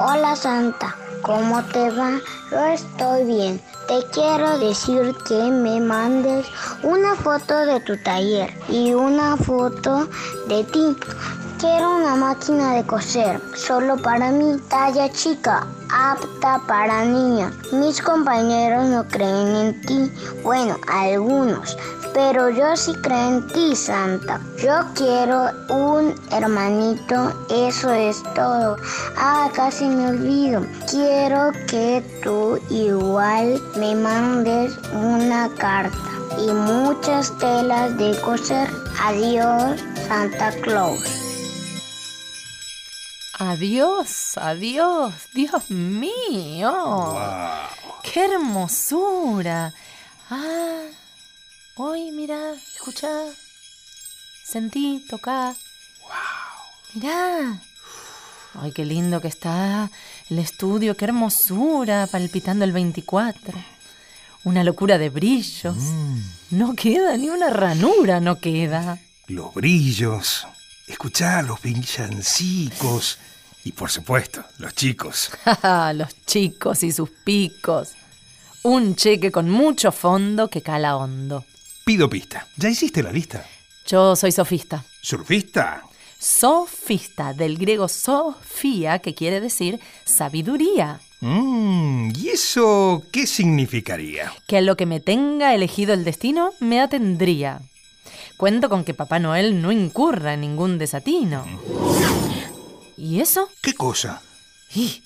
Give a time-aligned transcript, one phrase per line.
[0.00, 2.20] Hola Santa, ¿cómo te va?
[2.52, 3.60] Yo estoy bien.
[3.88, 6.46] Te quiero decir que me mandes
[6.84, 10.08] una foto de tu taller y una foto
[10.46, 10.96] de ti.
[11.58, 17.52] Quiero una máquina de coser, solo para mí, talla chica, apta para niños.
[17.72, 20.12] Mis compañeros no creen en ti,
[20.44, 21.76] bueno, algunos,
[22.18, 24.40] pero yo sí creo en ti, Santa.
[24.60, 28.76] Yo quiero un hermanito, eso es todo.
[29.16, 30.66] Ah, casi me olvido.
[30.90, 35.96] Quiero que tú igual me mandes una carta
[36.36, 38.68] y muchas telas de coser.
[39.00, 41.04] Adiós, Santa Claus.
[43.38, 47.16] Adiós, adiós, Dios mío.
[48.02, 49.72] ¡Qué hermosura!
[50.28, 50.82] Ah,
[51.78, 53.08] hoy mira, escucha,
[54.44, 55.54] sentí, toca.
[56.02, 56.94] ¡Wow!
[56.94, 57.60] Mirá.
[58.54, 59.90] Ay, qué lindo que está
[60.28, 63.54] el estudio, qué hermosura, palpitando el 24.
[64.44, 65.76] Una locura de brillos.
[66.50, 68.98] No queda ni una ranura, no queda.
[69.28, 70.46] Los brillos,
[70.86, 73.18] escuchar los villancicos
[73.64, 75.30] y por supuesto, los chicos.
[75.94, 77.90] los chicos y sus picos.
[78.64, 81.44] Un cheque con mucho fondo que cala hondo.
[81.88, 82.46] Pido pista.
[82.58, 83.46] ¿Ya hiciste la lista?
[83.86, 84.84] Yo soy sofista.
[85.00, 85.84] ¿Surfista?
[86.18, 91.00] Sofista, del griego sofía, que quiere decir sabiduría.
[91.22, 94.30] Mm, ¿Y eso qué significaría?
[94.46, 97.62] Que a lo que me tenga elegido el destino me atendría.
[98.36, 101.46] Cuento con que Papá Noel no incurra en ningún desatino.
[102.98, 103.48] ¿Y eso?
[103.62, 104.20] ¿Qué cosa?
[104.74, 105.02] Y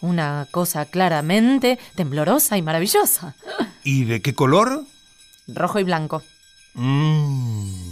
[0.00, 3.36] una cosa claramente temblorosa y maravillosa.
[3.84, 4.84] ¿Y de qué color?
[5.48, 6.22] Rojo y blanco.
[6.74, 7.84] Mm.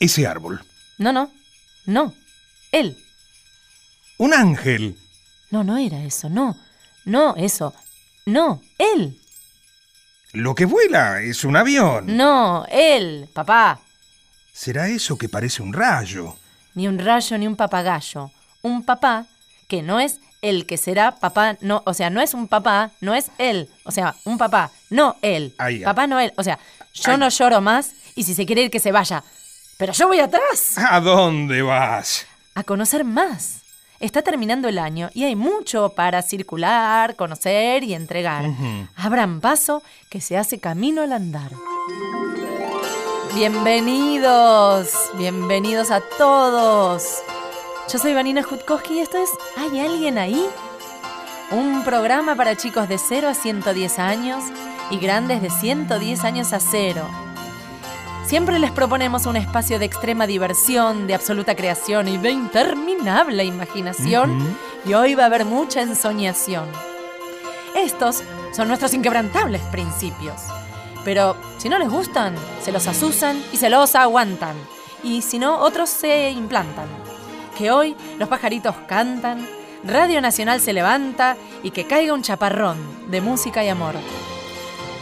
[0.00, 0.64] Ese árbol.
[0.98, 1.30] No, no.
[1.86, 2.14] No.
[2.72, 2.96] Él.
[4.18, 4.96] Un ángel.
[5.50, 6.28] No, no era eso.
[6.28, 6.56] No.
[7.04, 7.74] No, eso.
[8.26, 8.60] No.
[8.78, 9.18] Él.
[10.32, 12.16] Lo que vuela es un avión.
[12.16, 13.80] No, él, papá.
[14.52, 16.36] ¿Será eso que parece un rayo?
[16.74, 18.30] Ni un rayo ni un papagayo.
[18.62, 19.26] Un papá
[19.68, 23.14] que no es el que será papá, no, o sea, no es un papá, no
[23.14, 25.54] es él, o sea, un papá, no él.
[25.84, 26.58] Papá no él, o sea,
[26.94, 29.22] yo no lloro más y si se quiere ir que se vaya.
[29.76, 30.76] Pero yo voy atrás.
[30.76, 32.26] ¿A dónde vas?
[32.54, 33.60] A conocer más.
[34.00, 38.44] Está terminando el año y hay mucho para circular, conocer y entregar.
[38.96, 41.50] Abran paso que se hace camino al andar.
[43.34, 47.22] Bienvenidos, bienvenidos a todos.
[47.90, 50.46] Yo soy Vanina Jutkowski y esto es ¿Hay alguien ahí?
[51.50, 54.44] Un programa para chicos de 0 a 110 años
[54.90, 57.08] y grandes de 110 años a cero.
[58.26, 64.38] Siempre les proponemos un espacio de extrema diversión, de absoluta creación y de interminable imaginación.
[64.84, 66.66] Y hoy va a haber mucha ensoñación.
[67.74, 68.22] Estos
[68.52, 70.42] son nuestros inquebrantables principios.
[71.06, 74.56] Pero si no les gustan, se los asusan y se los aguantan.
[75.02, 77.07] Y si no, otros se implantan.
[77.58, 79.44] Que hoy los pajaritos cantan,
[79.84, 82.78] Radio Nacional se levanta y que caiga un chaparrón
[83.10, 83.94] de música y amor.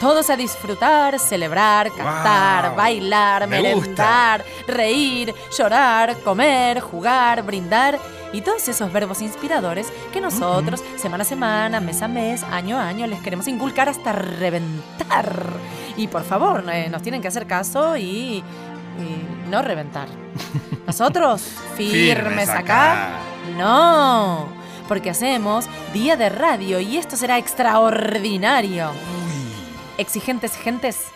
[0.00, 2.76] Todos a disfrutar, celebrar, cantar, Wow.
[2.76, 7.98] bailar, Me merendar, reír, llorar, comer, jugar, brindar
[8.32, 12.88] y todos esos verbos inspiradores que nosotros, semana a semana, mes a mes, año a
[12.88, 15.32] año, les queremos inculcar hasta reventar.
[15.96, 18.42] Y por favor, eh, nos tienen que hacer caso y, y
[19.50, 20.08] no reventar.
[20.86, 21.42] Nosotros,
[21.76, 22.58] firmes, Firmes acá,
[22.92, 23.18] acá.
[23.56, 24.48] no,
[24.88, 28.90] porque hacemos día de radio y esto será extraordinario.
[29.98, 31.06] Exigentes gentes,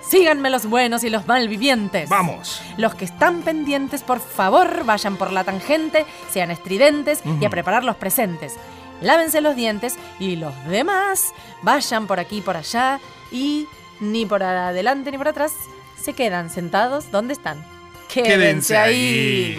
[0.00, 2.08] síganme los buenos y los malvivientes.
[2.08, 2.62] Vamos.
[2.78, 7.84] Los que están pendientes, por favor, vayan por la tangente, sean estridentes y a preparar
[7.84, 8.54] los presentes.
[9.02, 13.00] Lávense los dientes y los demás vayan por aquí por allá
[13.30, 13.66] y
[14.00, 15.52] ni por adelante ni por atrás
[16.00, 17.71] se quedan sentados donde están.
[18.12, 19.58] Quédense ahí.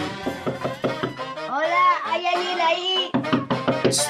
[1.50, 3.11] Hola, ¿hay alguien ahí?
[3.90, 4.05] Sí,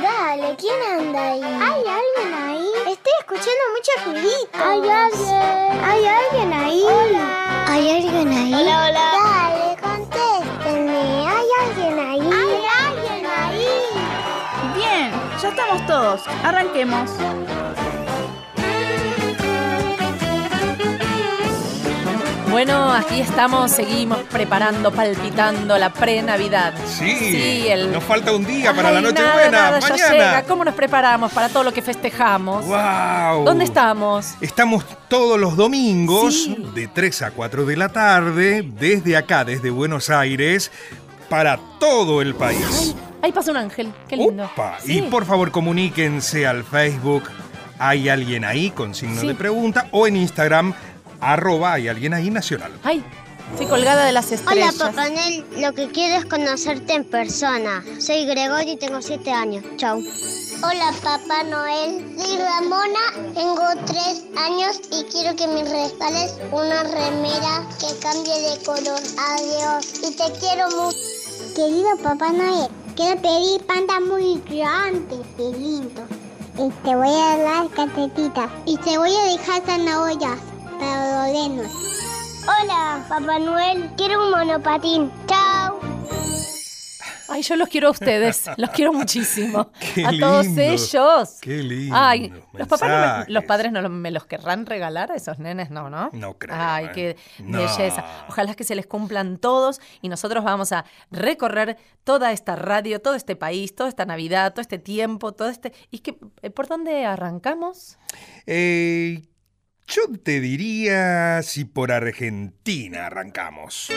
[0.00, 1.42] dale, ¿quién anda ahí?
[1.42, 2.68] ¿Hay alguien ahí?
[2.86, 4.54] Estoy escuchando mucho ruidito.
[4.54, 5.84] ¿Hay alguien?
[5.84, 6.84] ¿Hay alguien ahí?
[6.84, 7.64] Hola.
[7.66, 8.54] ¿Hay alguien ahí?
[8.54, 9.06] Hola, hola.
[9.24, 11.26] Dale, contéstenme.
[11.26, 12.20] ¿Hay alguien ahí?
[12.20, 13.66] ¿Hay alguien ahí?
[14.76, 15.10] Bien,
[15.42, 16.22] ya estamos todos.
[16.44, 17.10] Arranquemos.
[22.56, 26.72] Bueno, aquí estamos, seguimos preparando, palpitando la pre-Navidad.
[26.86, 27.66] Sí.
[27.68, 27.92] el...
[27.92, 29.78] Nos falta un día para Ay, la Nochebuena.
[29.78, 30.10] ya Mañana.
[30.10, 30.42] llega.
[30.44, 32.64] ¿Cómo nos preparamos para todo lo que festejamos?
[32.64, 33.44] ¡Wow!
[33.44, 34.36] ¿Dónde estamos?
[34.40, 36.56] Estamos todos los domingos Sí.
[36.74, 40.70] de 3 a 4 de la tarde, desde acá, desde Buenos Aires,
[41.28, 42.94] para todo el país.
[42.96, 44.50] Ay, Ahí pasa un ángel, qué lindo.
[44.82, 45.00] Sí.
[45.00, 47.24] Y por favor comuníquense al Facebook
[47.78, 49.26] Hay alguien ahí con signo Sí.
[49.26, 50.72] de pregunta o en Instagram
[51.20, 52.72] arroba hay alguien ahí nacional.
[52.82, 53.04] Ay,
[53.52, 54.74] estoy colgada de las Hola estrellas.
[54.74, 57.84] Papá Noel, lo que quiero es conocerte en persona.
[57.98, 59.64] Soy Gregorio y tengo 7 años.
[59.76, 60.02] Chau.
[60.62, 67.68] Hola Papá Noel, soy Ramona, tengo 3 años y quiero que me regales una remera
[67.78, 69.00] que cambie de color.
[69.18, 70.96] Adiós y te quiero mucho.
[71.54, 76.02] Querido Papá Noel, quiero pedir panda muy grande y lindo.
[76.58, 78.50] Y te voy a dar calcetitas.
[78.64, 80.38] Y te voy a dejar zanahorias
[82.48, 83.90] Hola, Papá Noel.
[83.96, 85.10] Quiero un monopatín.
[85.26, 85.80] Chao.
[87.28, 89.72] Ay, yo los quiero a ustedes, los quiero muchísimo.
[89.94, 91.38] Qué a todos ellos.
[91.40, 93.28] qué lindo, Ay, los papás, no me- mensajes.
[93.34, 96.10] los padres no me los querrán regalar a esos nenes, no, ¿no?
[96.12, 96.90] No creo, Ay, ¿eh?
[96.94, 97.58] qué No.
[97.58, 98.04] belleza.
[98.28, 103.14] Ojalá que se les cumplan todos y nosotros vamos a recorrer toda esta radio, todo
[103.16, 105.72] este país, toda esta Navidad, todo este tiempo, todo este.
[105.90, 107.98] ¿Y qué, eh, por dónde arrancamos?
[108.46, 109.22] Eh,
[109.86, 113.90] yo te diría si por Argentina arrancamos.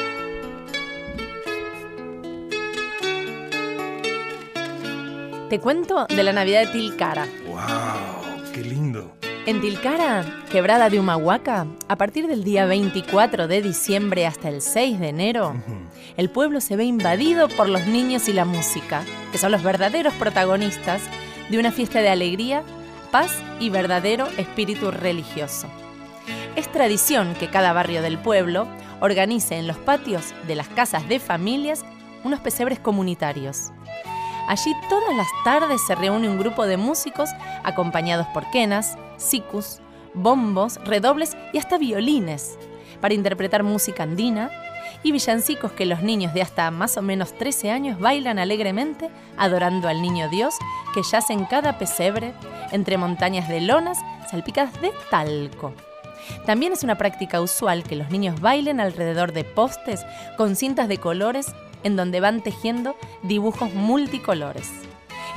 [5.49, 7.27] Te cuento de la Navidad de Tilcara.
[7.47, 8.51] ¡Wow!
[8.53, 9.17] ¡Qué lindo!
[9.47, 14.99] En Tilcara, quebrada de Humahuaca, a partir del día 24 de diciembre hasta el 6
[14.99, 15.55] de enero,
[16.17, 20.13] el pueblo se ve invadido por los niños y la música, que son los verdaderos
[20.15, 21.01] protagonistas
[21.49, 22.63] de una fiesta de alegría,
[23.11, 25.67] paz y verdadero espíritu religioso.
[26.55, 28.67] Es tradición que cada barrio del pueblo
[29.01, 31.83] organice en los patios de las casas de familias
[32.23, 33.71] unos pesebres comunitarios.
[34.47, 37.29] Allí todas las tardes se reúne un grupo de músicos
[37.63, 39.79] acompañados por quenas, sicus,
[40.13, 42.57] bombos, redobles y hasta violines
[42.99, 44.49] para interpretar música andina
[45.03, 49.87] y villancicos que los niños de hasta más o menos 13 años bailan alegremente adorando
[49.87, 50.55] al niño Dios
[50.93, 52.33] que yace en cada pesebre
[52.71, 53.97] entre montañas de lonas
[54.29, 55.73] salpicadas de talco.
[56.45, 60.05] También es una práctica usual que los niños bailen alrededor de postes
[60.37, 61.53] con cintas de colores
[61.83, 64.69] en donde van tejiendo dibujos multicolores.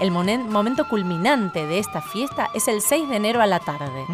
[0.00, 4.04] El momento culminante de esta fiesta es el 6 de enero a la tarde,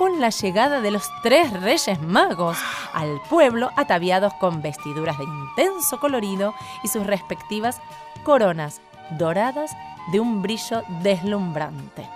[0.00, 2.56] con la llegada de los tres reyes magos
[2.94, 7.82] al pueblo ataviados con vestiduras de intenso colorido y sus respectivas
[8.24, 8.80] coronas
[9.18, 9.70] doradas
[10.10, 12.08] de un brillo deslumbrante.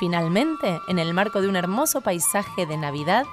[0.00, 3.24] Finalmente, en el marco de un hermoso paisaje de Navidad,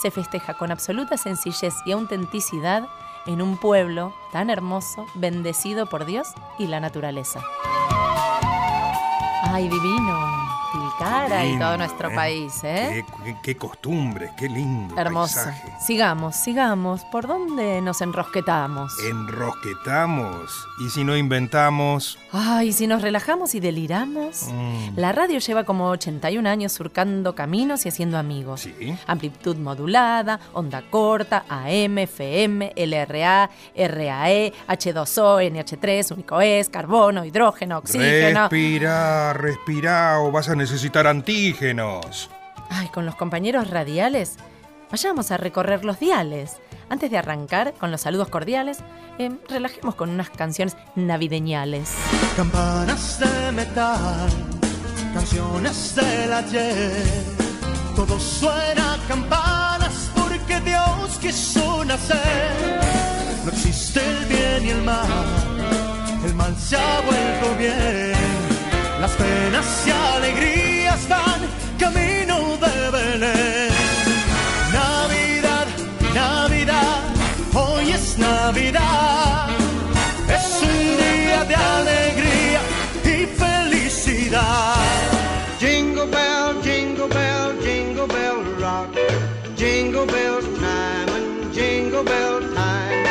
[0.00, 2.88] se festeja con absoluta sencillez y autenticidad
[3.26, 6.28] en un pueblo tan hermoso, bendecido por Dios
[6.58, 7.42] y la naturaleza.
[9.42, 10.59] ¡Ay, divino!
[11.04, 12.14] Tilcara y todo nuestro ¿eh?
[12.14, 13.04] país, ¿eh?
[13.24, 15.36] Qué, qué- qué costumbres, qué lindo Hermoso.
[15.36, 15.72] paisaje.
[15.80, 17.04] Sigamos, sigamos.
[17.06, 18.92] ¿Por dónde nos enrosquetamos?
[19.08, 22.18] Enrosquetamos y si no inventamos...
[22.32, 24.44] Ay, si nos relajamos y deliramos.
[24.52, 28.60] mm, La radio lleva como 81 años surcando caminos y haciendo amigos.
[28.60, 28.94] Sí.
[29.06, 38.48] Amplitud modulada, onda corta, AM, FM, LRA, RAE, H2O, NH3, único es, carbono, hidrógeno, oxígeno.
[38.48, 42.30] Respira, respira o vas a necesitar antígenos.
[42.68, 44.36] Ay, con los compañeros radiales,
[44.90, 46.56] vayamos a recorrer los diales.
[46.88, 48.78] Antes de arrancar con los saludos cordiales,
[49.18, 51.94] eh, relajemos con unas canciones navideñales.
[52.36, 54.28] Campanas de metal,
[55.14, 57.04] canciones del ayer.
[57.94, 62.80] Todo suena a campanas porque Dios quiso nacer.
[63.44, 65.06] No existe el bien y el mal,
[66.24, 68.14] el mal se ha vuelto bien.
[69.00, 70.69] Las penas y alegrías
[71.08, 71.40] van
[71.78, 73.72] camino de Belén.
[74.72, 75.66] Navidad,
[76.14, 77.02] Navidad,
[77.54, 79.48] hoy es Navidad.
[80.28, 82.60] Es un día de alegría
[83.04, 84.76] y felicidad.
[85.58, 88.94] Jingle bell, jingle bell, jingle bell rock.
[89.56, 93.04] Jingle bell time and jingle bell time.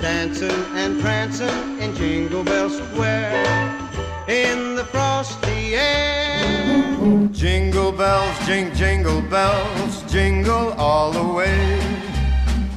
[0.00, 3.44] Dancing and prancing in Jingle Bell Square.
[4.28, 6.35] In the frosty air.
[7.06, 11.78] Jingle bells, jing, jingle bells, jingle all the way.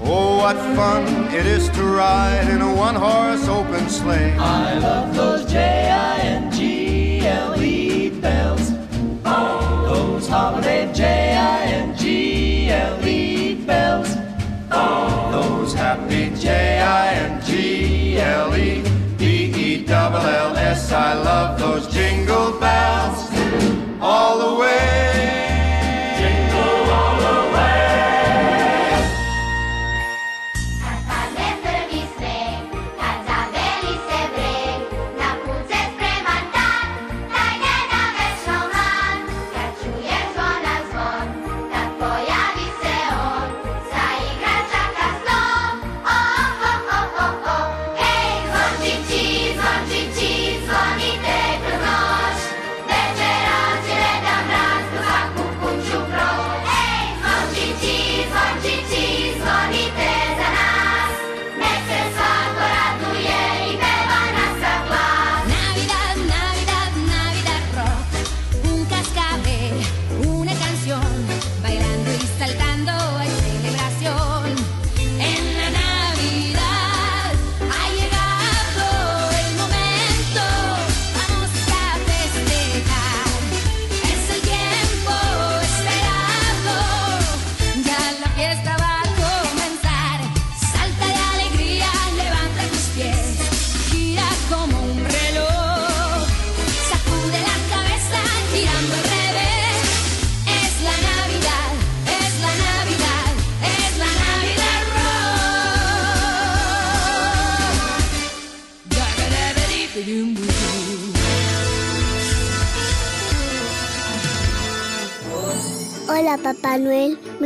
[0.04, 4.36] Oh, what fun it is to ride in a one horse open sleigh.
[4.38, 6.60] I love those J-I-N-G-L-E
[8.22, 8.72] bells.
[9.26, 11.96] Oh, those holiday J-I-N-G-L-E
[13.66, 14.16] bells.
[14.70, 18.84] Oh, those happy J I N G L E
[19.18, 20.92] B E double L S.
[20.92, 23.30] I love those jingle bells
[24.02, 25.19] all the way.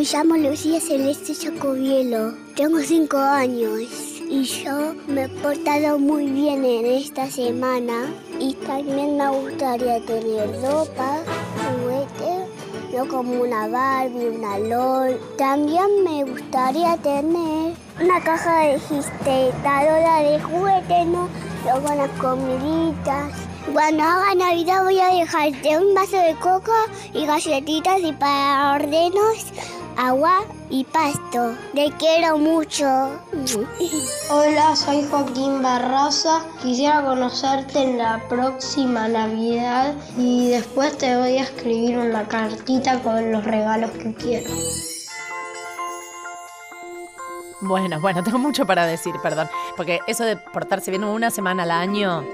[0.03, 3.83] Me llamo Lucía Celeste Chacobielo, tengo cinco años
[4.29, 10.50] y yo me he portado muy bien en esta semana y también me gustaría tener
[10.62, 11.19] ropa,
[11.55, 12.45] juguete,
[12.91, 15.17] yo como una Barbie, una LOL.
[15.38, 21.29] También me gustaría tener una caja de registradora de juguetes, ¿no?
[21.81, 23.31] Con las comiditas.
[23.72, 26.74] Cuando haga Navidad voy a dejarte un vaso de coco
[27.13, 29.45] y galletitas y para ordenos,
[29.97, 31.55] agua y pasto.
[31.73, 32.85] Te quiero mucho.
[34.29, 36.41] Hola, soy Joaquín Barraza.
[36.62, 43.31] Quisiera conocerte en la próxima Navidad y después te voy a escribir una cartita con
[43.31, 44.50] los regalos que quiero.
[47.62, 49.47] Bueno, bueno, tengo mucho para decir, perdón.
[49.77, 52.25] Porque eso de portarse bien una semana al año,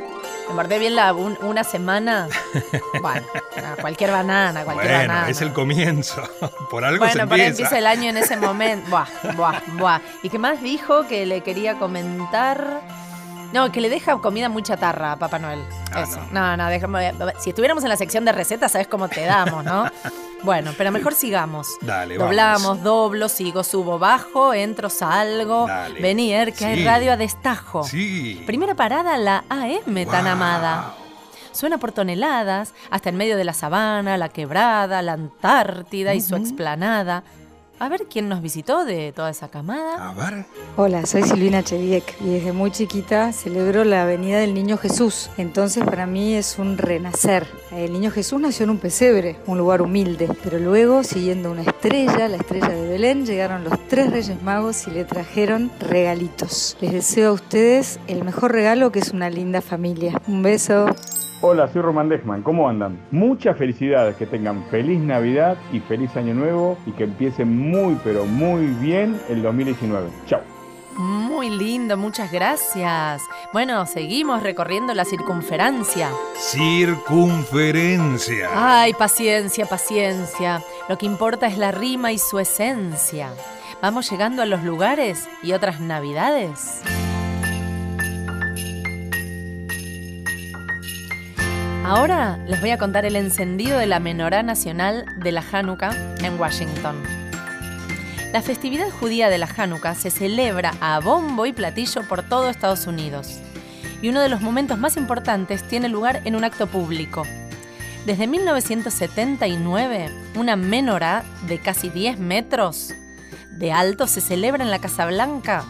[0.53, 2.27] mordé bien la un- una semana.
[3.01, 3.25] Bueno,
[3.56, 5.29] no, cualquier banana, cualquier Bueno, banana.
[5.29, 6.22] es el comienzo.
[6.70, 7.63] Por algo se Bueno, para empieza.
[7.63, 8.89] empieza el año en ese momento.
[8.89, 10.00] Buah, buah, buah.
[10.24, 12.82] ¿Y qué más dijo que le quería comentar?
[13.53, 15.63] No, que le deja comida muy chatarra a Papá Noel.
[15.91, 16.20] Ah, Eso.
[16.32, 17.13] No, no, déjame.
[17.39, 19.89] Si estuviéramos en la sección de recetas, sabes cómo te damos, ¿no?
[20.43, 21.67] Bueno, pero mejor sigamos.
[21.81, 22.84] Dale, Doblamos, vamos.
[22.84, 25.67] doblo, sigo, subo, bajo, entro, salgo.
[25.67, 26.00] Dale.
[26.01, 27.84] Vení, Er, que hay radio a destajo.
[27.84, 28.41] Sí.
[28.46, 30.93] Primera parada, la AM tan amada.
[31.51, 36.36] Suena por toneladas, hasta en medio de la sabana, la quebrada, la Antártida y su
[36.36, 37.24] explanada.
[37.82, 40.10] A ver quién nos visitó de toda esa camada.
[40.10, 40.46] A ver.
[40.76, 45.30] Hola, soy Silvina Cheviek y desde muy chiquita celebro la venida del Niño Jesús.
[45.38, 47.48] Entonces para mí es un renacer.
[47.72, 52.28] El Niño Jesús nació en un pesebre, un lugar humilde, pero luego, siguiendo una estrella,
[52.28, 56.76] la estrella de Belén, llegaron los tres Reyes Magos y le trajeron regalitos.
[56.82, 60.22] Les deseo a ustedes el mejor regalo que es una linda familia.
[60.28, 60.88] Un beso.
[61.41, 63.00] Hola, soy Román Dechman, ¿cómo andan?
[63.12, 68.25] Muchas felicidades, que tengan feliz Navidad y feliz Año Nuevo y que empiecen muy pero
[68.25, 70.10] muy bien el 2019.
[70.25, 70.41] Chao.
[70.98, 73.22] Muy lindo, muchas gracias.
[73.53, 76.10] Bueno, seguimos recorriendo la circunferencia.
[76.36, 78.50] Circunferencia.
[78.53, 80.62] Ay, paciencia, paciencia.
[80.89, 83.29] Lo que importa es la rima y su esencia.
[83.81, 86.81] Vamos llegando a los lugares y otras navidades.
[91.89, 95.89] Ahora les voy a contar el encendido de la menorá nacional de la Hanukkah
[96.22, 97.01] en Washington.
[98.31, 102.86] La festividad judía de la Hanukkah se celebra a bombo y platillo por todo Estados
[102.86, 103.39] Unidos.
[104.03, 107.24] Y uno de los momentos más importantes tiene lugar en un acto público.
[108.05, 112.93] Desde 1979, una menorá de casi 10 metros
[113.50, 115.65] de alto se celebra en la Casa Blanca.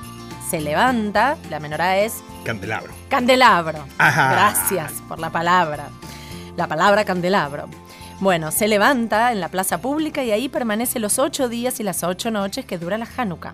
[0.49, 2.91] Se levanta, la menorá es Candelabro.
[3.09, 3.85] candelabro.
[3.97, 4.33] Ajá.
[4.33, 5.87] Gracias por la palabra.
[6.57, 7.67] La palabra candelabro.
[8.19, 12.03] Bueno, se levanta en la plaza pública y ahí permanece los ocho días y las
[12.03, 13.53] ocho noches que dura la Hanukkah.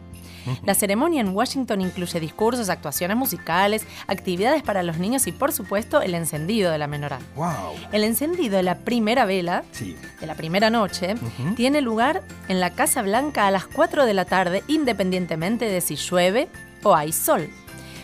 [0.64, 6.02] La ceremonia en Washington incluye discursos, actuaciones musicales, actividades para los niños y, por supuesto,
[6.04, 7.18] el encendido de la menorá.
[7.36, 7.74] Wow.
[7.92, 9.96] El encendido de la primera vela, Sí.
[10.20, 11.16] de la primera noche,
[11.56, 15.96] tiene lugar en la Casa Blanca a las 4 de la tarde, independientemente de si
[15.96, 16.48] llueve
[16.84, 17.50] o hay sol.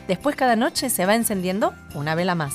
[0.07, 2.53] Después cada noche se va encendiendo una vela más.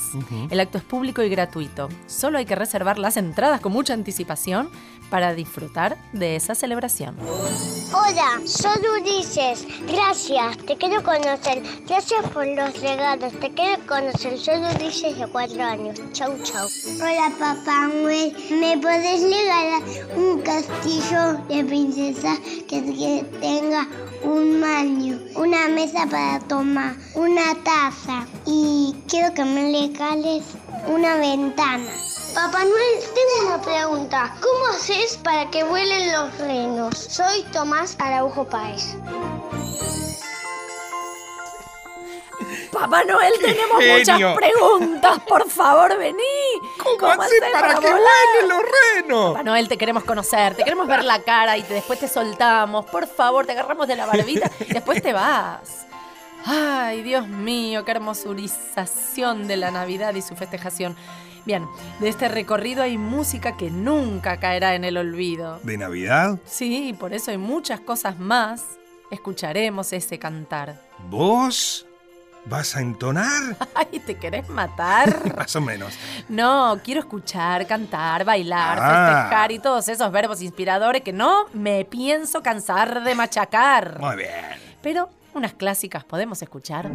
[0.49, 1.89] El acto es público y gratuito.
[2.05, 4.69] Solo hay que reservar las entradas con mucha anticipación
[5.09, 7.15] para disfrutar de esa celebración.
[7.93, 9.65] Hola, soy Ulises.
[9.87, 11.63] Gracias, te quiero conocer.
[11.87, 13.31] Gracias por los regalos.
[13.39, 14.37] Te quiero conocer.
[14.37, 15.99] Soy Ulises de cuatro años.
[16.11, 16.67] Chau, chau.
[16.97, 18.35] Hola, papá Noel.
[18.51, 19.81] ¿Me podés regalar
[20.15, 22.37] un castillo de princesa
[22.67, 23.87] que, que tenga
[24.23, 30.43] un baño, una mesa para tomar, una taza y quiero que me regales
[30.87, 31.89] una ventana?
[32.33, 34.35] Papá Noel, tengo una pregunta.
[34.41, 36.95] ¿Cómo haces para que vuelen los renos?
[36.97, 38.95] Soy Tomás Araujo Páez.
[42.71, 43.97] Papá Noel, tenemos genio!
[44.29, 45.19] muchas preguntas.
[45.27, 46.21] Por favor, vení.
[46.99, 48.01] ¿Cómo, hace hacer para que volar?
[48.33, 48.61] vuelen los
[48.95, 49.31] renos?
[49.31, 52.85] Papá Noel, te queremos conocer, te queremos ver la cara y te- después te soltamos.
[52.85, 55.87] Por favor, te agarramos de la barbita y después te vas.
[56.45, 60.95] Ay, Dios mío, qué hermosurización de la Navidad y su festejación.
[61.47, 61.65] Bien,
[62.01, 65.61] de este recorrido hay música que nunca caerá en el olvido.
[65.63, 66.39] ¿De Navidad?
[66.43, 68.65] Sí, por eso hay muchas cosas más.
[69.11, 70.75] Escucharemos ese cantar.
[71.09, 71.85] ¿Vos
[72.43, 73.55] vas a entonar?
[73.75, 75.33] Ay, ¿te querés matar?
[75.37, 75.97] Más o menos.
[76.27, 79.21] No, quiero escuchar, cantar, bailar, Ah.
[79.21, 84.01] festejar y todos esos verbos inspiradores que no me pienso cansar de machacar.
[84.01, 84.31] Muy bien.
[84.81, 86.91] Pero unas clásicas podemos escuchar.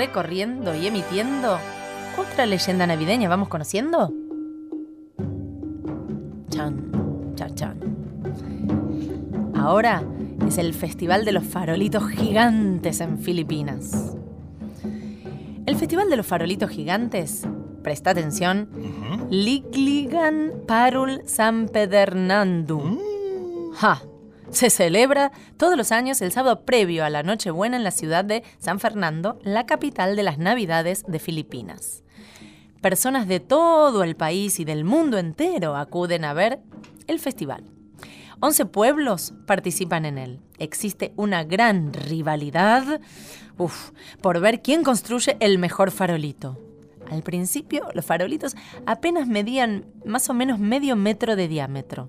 [0.00, 1.58] Recorriendo y emitiendo
[2.16, 4.10] otra leyenda navideña, ¿vamos conociendo?
[6.48, 7.78] Chan, chan, chan.
[9.54, 10.02] Ahora
[10.48, 14.16] es el Festival de los Farolitos Gigantes en Filipinas.
[15.66, 17.46] El Festival de los Farolitos Gigantes,
[17.82, 18.70] presta atención,
[19.28, 22.80] Ligligan Parul San Pedernandu.
[23.74, 24.00] ¡Ja!
[24.50, 28.42] Se celebra todos los años el sábado previo a la Nochebuena en la ciudad de
[28.58, 32.02] San Fernando, la capital de las Navidades de Filipinas.
[32.80, 36.58] Personas de todo el país y del mundo entero acuden a ver
[37.06, 37.64] el festival.
[38.40, 40.40] 11 pueblos participan en él.
[40.58, 43.00] Existe una gran rivalidad
[44.20, 46.58] por ver quién construye el mejor farolito.
[47.10, 52.08] Al principio, los farolitos apenas medían más o menos medio metro de diámetro.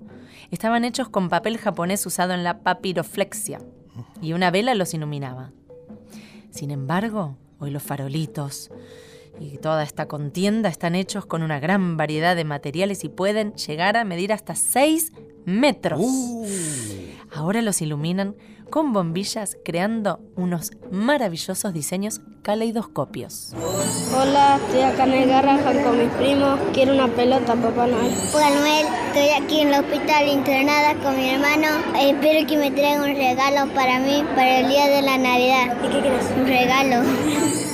[0.52, 3.58] Estaban hechos con papel japonés usado en la papiroflexia
[4.20, 5.50] y una vela los iluminaba.
[6.50, 8.70] Sin embargo, hoy los farolitos
[9.40, 13.96] y toda esta contienda están hechos con una gran variedad de materiales y pueden llegar
[13.96, 15.14] a medir hasta 6
[15.46, 16.02] metros.
[17.32, 18.36] Ahora los iluminan
[18.72, 23.52] con bombillas creando unos maravillosos diseños caleidoscopios.
[24.18, 26.58] Hola, estoy acá en el Garrahan con mis primos.
[26.72, 28.14] Quiero una pelota, Papá Noel.
[28.32, 31.68] Hola Noel, estoy aquí en el hospital internada con mi hermano.
[32.00, 35.76] Espero que me traigan un regalo para mí para el día de la Navidad.
[35.84, 36.26] ¿Y qué quieres?
[36.34, 37.02] Un regalo.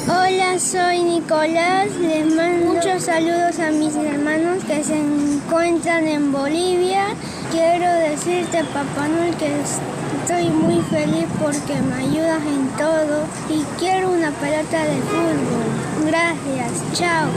[0.08, 1.94] Hola, soy Nicolás.
[2.00, 7.14] Les mando muchos saludos a mis hermanos que se encuentran en Bolivia.
[7.52, 9.48] Quiero decirte, Papá Noel, que
[10.28, 16.06] estoy muy feliz porque me ayudas en todo y quiero una pelota de fútbol.
[16.06, 17.28] Gracias, chao.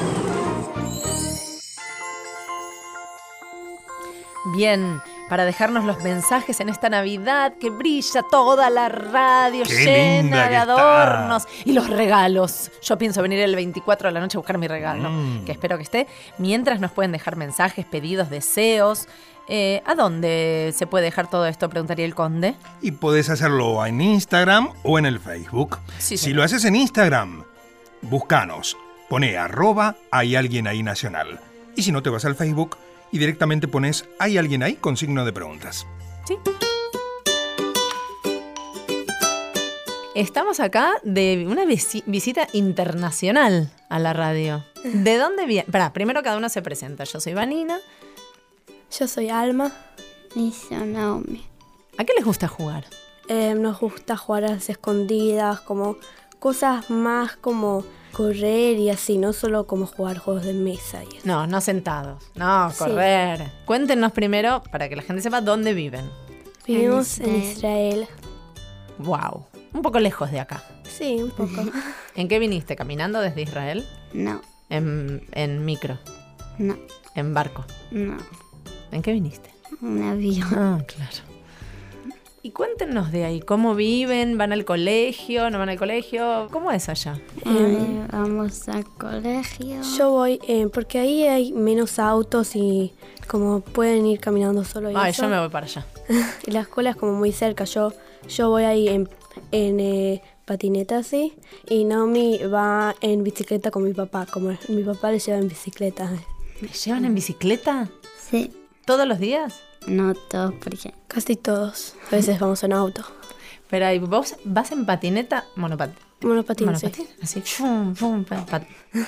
[4.53, 4.99] Bien,
[5.29, 9.85] para dejarnos los mensajes en esta Navidad que brilla toda la radio Qué
[10.23, 12.71] llena de adornos y los regalos.
[12.81, 15.45] Yo pienso venir el 24 de la noche a buscar mi regalo, Mm.
[15.45, 16.07] que espero que esté.
[16.39, 19.07] Mientras nos pueden dejar mensajes, pedidos, deseos.
[19.47, 21.69] Eh, ¿A dónde se puede dejar todo esto?
[21.69, 22.55] Preguntaría el conde.
[22.81, 25.79] Y podés hacerlo en Instagram o en el Facebook.
[25.97, 27.43] Sí, si lo haces en Instagram,
[28.01, 28.77] buscanos.
[29.09, 31.39] Pone arroba hay alguien ahí nacional.
[31.75, 32.77] Y si no te vas al Facebook
[33.11, 35.85] y directamente pones hay alguien ahí con signo de preguntas.
[36.25, 36.37] Sí.
[40.13, 44.63] Estamos acá de una visi- visita internacional a la radio.
[44.83, 45.65] ¿De dónde viene?
[45.93, 47.05] Primero cada uno se presenta.
[47.05, 47.79] Yo soy Vanina.
[48.97, 49.71] Yo soy Alma.
[50.35, 51.45] Y soy Naomi.
[51.97, 52.85] ¿A qué les gusta jugar?
[53.27, 55.97] Eh, nos gusta jugar a las escondidas, como
[56.39, 61.25] cosas más como correr y así, no solo como jugar juegos de mesa y eso.
[61.27, 62.23] No, no sentados.
[62.35, 62.77] No, Sí.
[62.79, 63.51] correr.
[63.65, 66.09] Cuéntenos primero, para que la gente sepa, dónde viven.
[66.65, 68.07] Vivimos en En Israel.
[68.97, 69.45] Wow.
[69.73, 70.63] Un poco lejos de acá.
[70.83, 71.63] Sí, un poco.
[72.15, 72.75] ¿En qué viniste?
[72.75, 73.85] ¿Caminando desde Israel?
[74.13, 75.97] No, En, en micro.
[76.57, 76.77] no,
[77.15, 77.65] En barco.
[77.91, 78.17] no.
[78.91, 79.49] ¿En qué viniste?
[79.81, 80.47] Un avión.
[80.53, 81.31] Ah, claro.
[82.43, 84.35] Y cuéntenos de ahí, ¿cómo viven?
[84.35, 85.51] ¿Van al colegio?
[85.51, 86.47] ¿No van al colegio?
[86.51, 87.19] ¿Cómo es allá?
[87.45, 89.79] Eh, vamos al colegio.
[89.95, 92.93] Yo voy, eh, porque ahí hay menos autos y
[93.27, 95.21] como pueden ir caminando solo y Ay, eso.
[95.21, 95.85] yo me voy para allá.
[96.47, 97.63] Y la escuela es como muy cerca.
[97.65, 97.93] Yo,
[98.27, 99.07] yo voy ahí en,
[99.51, 101.33] en eh, patineta así
[101.69, 104.25] y Naomi va en bicicleta con mi papá.
[104.25, 106.11] Como mi papá le lleva en bicicleta.
[106.59, 107.87] ¿Me llevan en bicicleta?
[108.19, 108.51] Sí,
[108.85, 109.59] ¿Todos los días?
[109.87, 111.95] no todos porque Casi todos.
[112.11, 113.03] A veces vamos en auto.
[113.69, 115.45] Pero ahí, ¿vos vas en patineta?
[115.55, 115.91] Monopat
[116.21, 116.85] Monopatín, sí.
[116.85, 118.61] monopatín, así, chum, chum, pa- pa-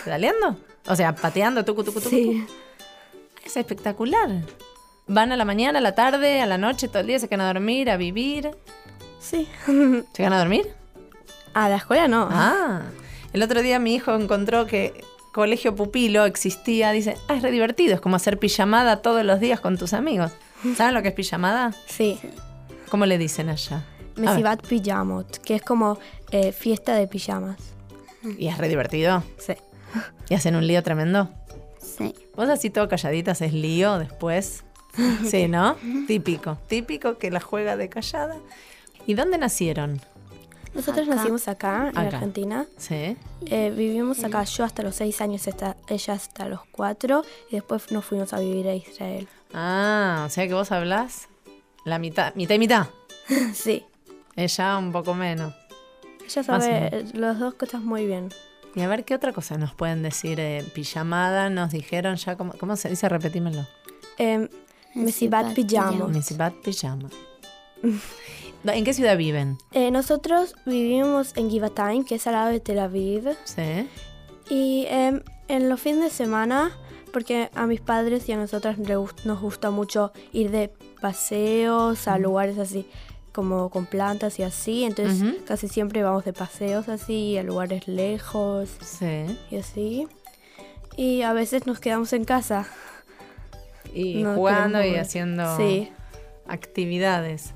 [0.04, 0.58] ¿pedaleando?
[0.88, 2.10] O sea, pateando, tucu, tucu, tucu.
[2.10, 2.46] Sí.
[3.46, 4.30] Es espectacular.
[5.06, 7.42] Van a la mañana, a la tarde, a la noche, todo el día, se quedan
[7.42, 8.50] a dormir, a vivir.
[9.20, 9.48] Sí.
[9.66, 10.74] ¿Se quedan a dormir?
[11.54, 12.28] A la escuela no.
[12.32, 12.82] Ah,
[13.32, 16.92] el otro día mi hijo encontró que colegio pupilo existía.
[16.92, 20.32] Dice, ah, es re divertido, es como hacer pijamada todos los días con tus amigos.
[20.78, 21.74] ¿Saben lo que es pijamada?
[21.88, 22.18] Sí.
[22.90, 23.84] ¿Cómo le dicen allá?
[24.16, 25.98] Mesibat Pijamot, que es como
[26.32, 27.58] eh, fiesta de pijamas.
[28.38, 29.24] ¿Y es re divertido?
[29.38, 29.54] Sí.
[30.30, 31.30] ¿Y hacen un lío tremendo?
[31.80, 32.14] sí.
[32.36, 34.64] Vos así todo calladita haces lío después.
[35.26, 35.76] Sí, ¿no?
[36.06, 36.60] Típico.
[36.68, 38.36] Típico que la juega de callada.
[39.08, 40.00] ¿Y dónde nacieron?
[40.74, 41.16] Nosotros Acá.
[41.16, 42.18] nacimos acá, en Acá.
[42.18, 42.66] Argentina.
[42.78, 43.16] Sí.
[43.46, 47.92] Eh, vivimos acá, yo hasta los seis años, esta- ella hasta los cuatro, y después
[47.92, 49.28] nos fuimos a vivir a Israel.
[49.54, 51.28] Ah, o sea que vos hablás
[51.86, 52.88] la mitad, mitad y mitad.
[53.54, 53.86] sí.
[54.36, 55.54] Ella un poco menos.
[56.26, 58.30] Ella sabe las dos cosas muy bien.
[58.76, 60.40] Y a ver qué otra cosa nos pueden decir.
[60.40, 63.08] Eh, pijamada, nos dijeron ya, ¿cómo, cómo se dice?
[63.08, 63.68] Repetímelo.
[64.18, 64.50] Eh,
[64.96, 66.10] Mesibat Pijamot.
[66.10, 67.10] Misibat pijama.
[68.66, 69.58] ¿En qué ciudad viven?
[69.74, 73.36] Eh, nosotros vivimos en Givatayim, que es al lado de Tel Aviv.
[73.44, 73.88] Sí.
[74.50, 76.72] Y em, en los fines de semana,
[77.12, 80.72] porque a mis padres y a nosotras nos gusta mucho ir de
[81.02, 82.88] paseos a lugares así
[83.34, 88.70] como con plantas y así, entonces casi siempre vamos de paseos así a lugares lejos
[88.82, 89.26] Sí.
[89.50, 90.08] y así.
[90.98, 92.68] Y a veces nos quedamos en casa.
[93.92, 95.92] Y No jugando y haciendo Sí.
[96.48, 97.54] actividades.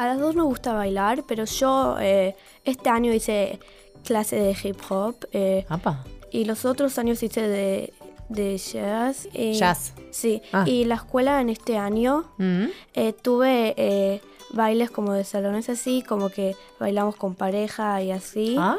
[0.00, 2.34] A las dos nos gusta bailar, pero yo eh,
[2.64, 3.58] este año hice
[4.02, 6.04] clase de hip hop eh, Apa.
[6.30, 7.92] y los otros años hice de,
[8.30, 9.28] de jazz.
[9.34, 9.92] eh, Jazz.
[10.10, 10.64] Sí, Ah.
[10.66, 12.64] y la escuela en este año Mm.
[12.94, 14.22] eh, tuve eh,
[14.54, 18.56] bailes como de salones así, como que bailamos con pareja y así.
[18.58, 18.78] Ah,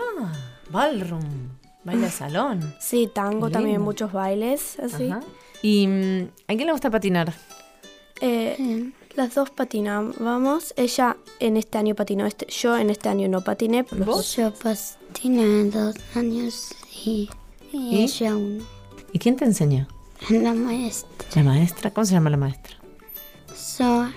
[0.71, 1.49] ballroom.
[1.83, 2.73] Baile de salón.
[2.79, 5.11] Sí, tango también, muchos bailes así.
[5.11, 5.19] Ajá.
[5.61, 7.31] ¿Y mm, a quién le gusta patinar?
[8.21, 10.73] Eh, las dos patinábamos.
[10.77, 13.83] Ella en este año patinó, este, yo en este año no patiné.
[13.83, 14.35] por los dos.
[14.35, 16.73] Yo patiné dos años
[17.05, 17.29] y,
[17.71, 18.03] y ¿Y?
[18.03, 18.63] ella uno.
[19.13, 19.87] ¿Y quién te enseñó?
[20.29, 21.27] La maestra.
[21.35, 21.91] ¿La maestra?
[21.91, 22.75] ¿Cómo se llama la maestra?
[23.55, 24.11] Soar.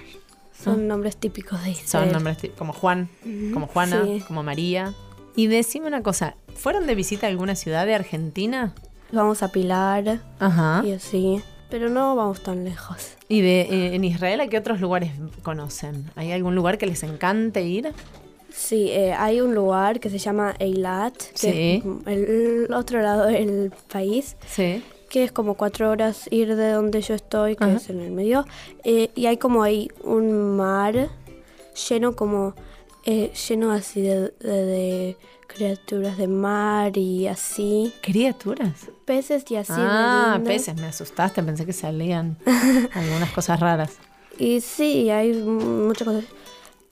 [0.63, 2.13] Son nombres típicos de Son Israel.
[2.13, 3.09] nombres ti- como Juan,
[3.53, 4.23] como Juana, Sí.
[4.27, 4.95] como María.
[5.37, 8.75] Y decime una cosa, ¿fueron de visita a alguna ciudad de Argentina?
[9.13, 10.83] Vamos a Pilar Ajá.
[10.87, 11.43] y así.
[11.75, 13.17] Pero no vamos tan lejos.
[13.29, 15.11] ¿Y de, eh, en Israel a qué otros lugares
[15.43, 16.09] conocen?
[16.15, 17.93] ¿Hay algún lugar que les encante ir?
[18.53, 21.83] Sí, eh, hay un lugar que se llama Eilat, que Sí.
[22.07, 22.17] es
[22.67, 24.85] el otro lado del país, Sí.
[25.11, 27.75] que es como cuatro horas ir de donde yo estoy, que Ajá.
[27.79, 28.45] es en el medio.
[28.85, 31.09] Eh, y hay como ahí un mar
[31.91, 32.55] lleno como,
[33.05, 37.93] eh, lleno así de, de- de criaturas de mar y así.
[38.03, 38.89] ¿Criaturas?
[39.05, 39.73] Peces y así.
[39.77, 42.39] ah, peces, me asustaste, pensé que salían
[42.95, 43.93] algunas cosas raras.
[44.39, 46.25] Y sí, hay muchas cosas.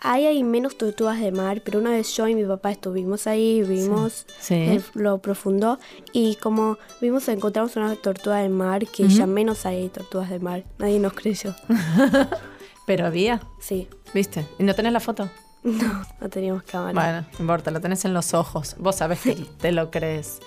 [0.05, 3.62] Hay, hay menos tortugas de mar, pero una vez yo y mi papá estuvimos ahí,
[3.62, 4.55] vimos Sí.
[4.55, 5.79] en lo profundo
[6.12, 10.64] y como vimos encontramos una tortuga de mar que ya menos hay tortugas de mar.
[10.79, 11.55] Nadie nos creyó.
[12.87, 13.42] ¿Pero había?
[13.61, 13.88] Sí.
[14.12, 14.44] ¿Viste?
[14.59, 15.31] ¿Y no tenés la foto?
[15.83, 16.92] No, no teníamos cámara.
[16.92, 18.75] Bueno, no importa, lo tenés en los ojos.
[18.79, 20.40] Vos sabés que te lo crees.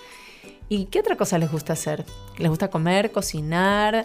[0.67, 2.06] ¿Y qué otra cosa les gusta hacer?
[2.38, 4.04] ¿Les gusta comer, cocinar?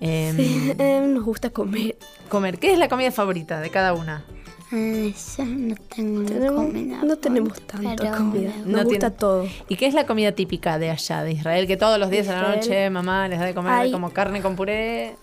[0.00, 1.96] Em, Sí, eh, nos gusta comer.
[2.28, 2.58] Comer.
[2.58, 4.24] ¿Qué es la comida favorita de cada una?
[4.72, 7.02] Yo no tengo Tenemos- comida.
[7.04, 8.50] no tenemos tanta comida.
[8.58, 9.46] Nos No gusta tiene- todo.
[9.68, 11.66] ¿Y qué es la comida típica de allá, de Israel?
[11.66, 12.56] Que todos los días a la Israel.
[12.58, 15.16] noche mamá les da de comer Hay- como carne con puré.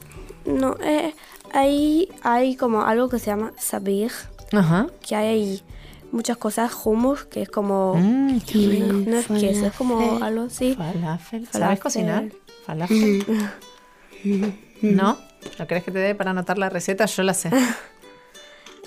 [0.46, 1.14] No, eh,
[1.52, 4.12] ahí hay como algo que se llama sabir,
[4.52, 4.88] Ajá.
[5.08, 5.62] que hay
[6.12, 7.96] muchas cosas, hummus, que es como...
[7.96, 8.94] Mm, qué rico.
[8.94, 10.76] No es queso, es como algo así.
[10.76, 11.48] Falafel.
[11.52, 12.30] ¿Sabes cocinar?
[12.66, 13.26] Falafel.
[14.82, 15.18] ¿No?
[15.58, 17.06] ¿No crees que te dé para anotar la receta?
[17.06, 17.52] Yo la sé.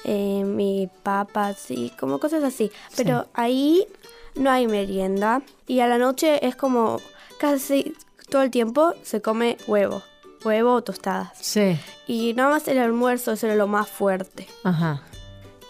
[0.04, 2.72] Eh, mi papas y como cosas así.
[2.96, 3.86] Pero ahí
[4.34, 7.00] no hay merienda y a la noche es como
[7.38, 7.94] casi
[8.28, 10.02] todo el tiempo se come huevo,
[10.44, 11.30] huevo o tostadas.
[11.40, 11.78] Sí.
[12.08, 14.48] Y nada más el almuerzo eso era lo más fuerte.
[14.64, 15.02] Ajá.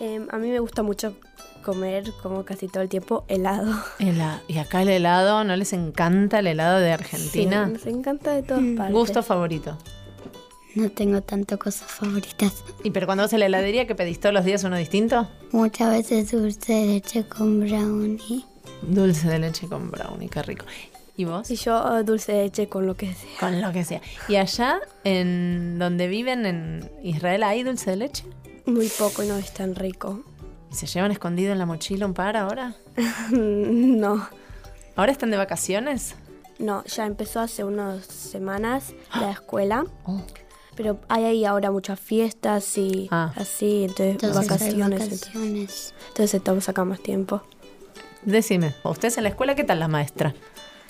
[0.05, 1.15] Eh, a mí me gusta mucho
[1.65, 3.73] comer como casi todo el tiempo helado.
[4.01, 5.45] Hela- ¿Y acá el helado?
[5.45, 7.67] ¿No les encanta el helado de Argentina?
[7.67, 8.93] Sí, nos encanta de todas partes.
[8.95, 9.79] Gusto favorito.
[10.75, 12.65] No tengo tanto cosas favoritas.
[12.83, 15.29] ¿Y pero cuando vas a la heladería que pedís todos los días uno distinto?
[15.53, 18.45] Muchas veces dulce de leche con brownie.
[18.81, 20.65] Dulce de leche con brownie, qué rico.
[21.17, 21.51] ¿Y vos?
[21.51, 23.38] Y yo eh, dulce de leche con lo que sea.
[23.38, 24.01] Con lo que sea.
[24.29, 28.25] ¿Y allá, en donde viven, en Israel, hay dulce de leche?
[28.66, 30.22] Muy poco y no es tan rico.
[30.70, 32.75] ¿Y se llevan escondido en la mochila un par ahora?
[33.31, 34.27] no.
[34.96, 36.14] ¿Ahora están de vacaciones?
[36.59, 39.85] No, ya empezó hace unas semanas la escuela.
[40.05, 40.22] Oh.
[40.77, 43.33] Pero hay ahí ahora muchas fiestas y Ah.
[43.37, 45.01] así, entonces, Entonces vacaciones.
[45.11, 45.94] vacaciones.
[46.09, 47.42] Entonces estamos acá más tiempo.
[48.22, 50.35] Decime, ¿ustedes en la escuela qué tal la maestra?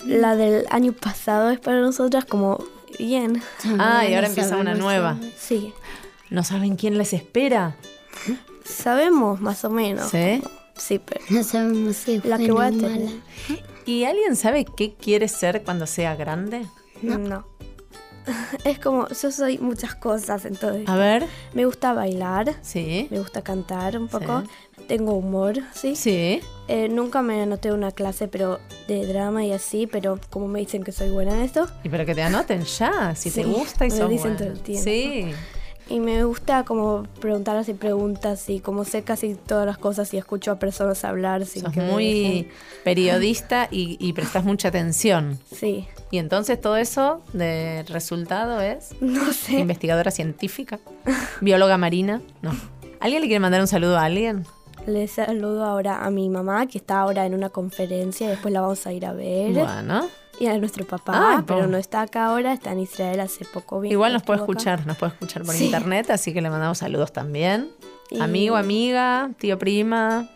[0.05, 2.63] La del año pasado es para nosotras como
[2.99, 3.41] bien.
[3.79, 5.17] Ah, y ahora empieza una nueva.
[5.37, 5.73] Sí,
[6.33, 7.77] ¿No saben quién les espera?
[8.65, 10.09] sabemos más o menos.
[10.09, 10.41] ¿Sí?
[10.75, 13.09] Sí, pero No sabemos si la que voy a tener.
[13.85, 16.65] ¿Y alguien sabe qué quiere ser cuando sea grande?
[17.01, 17.45] No.
[18.63, 20.87] Es como, yo soy muchas cosas, entonces.
[20.87, 21.27] A ver.
[21.53, 23.07] Me gusta bailar, Sí.
[23.11, 24.43] me gusta cantar un poco,
[24.87, 25.97] tengo humor, ¿sí?
[25.97, 26.39] Sí.
[26.69, 30.83] Eh, nunca me anoté una clase pero de drama y así, pero como me dicen
[30.85, 31.67] que soy buena en esto.
[31.83, 34.37] Y pero que te anoten ya, si te Sí, gusta y me sos dicen buena.
[34.37, 34.83] todo el tiempo.
[34.83, 35.25] Sí.
[35.89, 40.17] Y me gusta como preguntar así preguntas y como sé casi todas las cosas y
[40.17, 42.47] escucho a personas hablar sin Sos que muy
[42.83, 45.39] periodista y, y prestas mucha atención.
[45.53, 49.59] Sí, Y entonces todo eso de resultado es no sé.
[49.59, 50.79] investigadora científica,
[51.41, 52.21] bióloga marina.
[52.41, 52.51] No.
[52.99, 54.45] ¿Alguien le quiere mandar un saludo a alguien?
[54.87, 58.85] Le saludo ahora a mi mamá, que está ahora en una conferencia, después la vamos
[58.87, 59.53] a ir a ver.
[59.53, 60.07] Bueno.
[60.39, 63.79] Y a nuestro papá, Ay, pero no está acá ahora, está en Israel hace poco.
[63.79, 64.43] vi- Igual nos puede acá.
[64.51, 65.65] escuchar, nos puede escuchar por Sí.
[65.65, 67.69] internet, así que le mandamos saludos también.
[68.09, 70.29] Y- Amigo, amiga, tío, prima.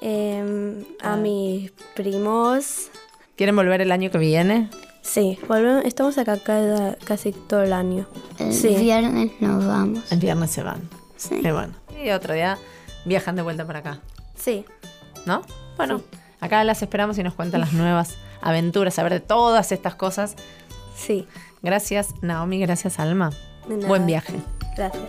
[0.00, 1.14] Em, Ah.
[1.14, 2.88] A mis primos.
[3.36, 4.68] ¿Quieren volver el año que viene?
[5.02, 8.06] Sí, volvemos, estamos acá cada- casi todo el año.
[8.38, 8.68] El sí.
[8.68, 10.10] viernes nos vamos.
[10.12, 10.88] El viernes se van.
[11.16, 11.36] Sí.
[11.42, 11.72] Y bueno.
[12.02, 12.58] Y otro día
[13.06, 14.00] viajan de vuelta para acá.
[14.36, 14.64] Sí.
[15.26, 15.42] ¿No?
[15.76, 16.02] Bueno,
[16.40, 20.36] acá las esperamos y nos cuentan las nuevas aventuras, saber de todas estas cosas.
[20.96, 21.26] Sí.
[21.62, 23.30] Gracias, Naomi, gracias, Alma.
[23.68, 23.88] De nada.
[23.88, 24.40] Buen viaje.
[24.76, 25.04] Gracias.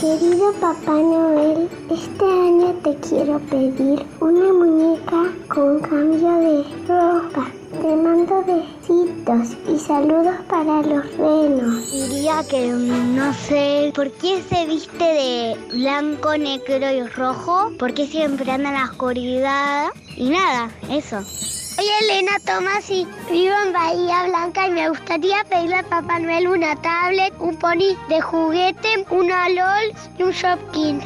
[0.00, 7.63] Querido Papá Noel, este año te quiero pedir una muñeca con cambio de ropa.
[7.80, 11.90] Te mando besitos y saludos para los renos.
[11.90, 18.06] Diría que no sé por qué se viste de blanco, negro y rojo, por qué
[18.06, 21.22] siempre anda en la oscuridad y nada, eso.
[21.22, 26.48] Soy Elena Tomás y vivo en Bahía Blanca y me gustaría pedirle a Papá Noel
[26.48, 31.00] una tablet, un pony de juguete, una LOL y un Shopkin.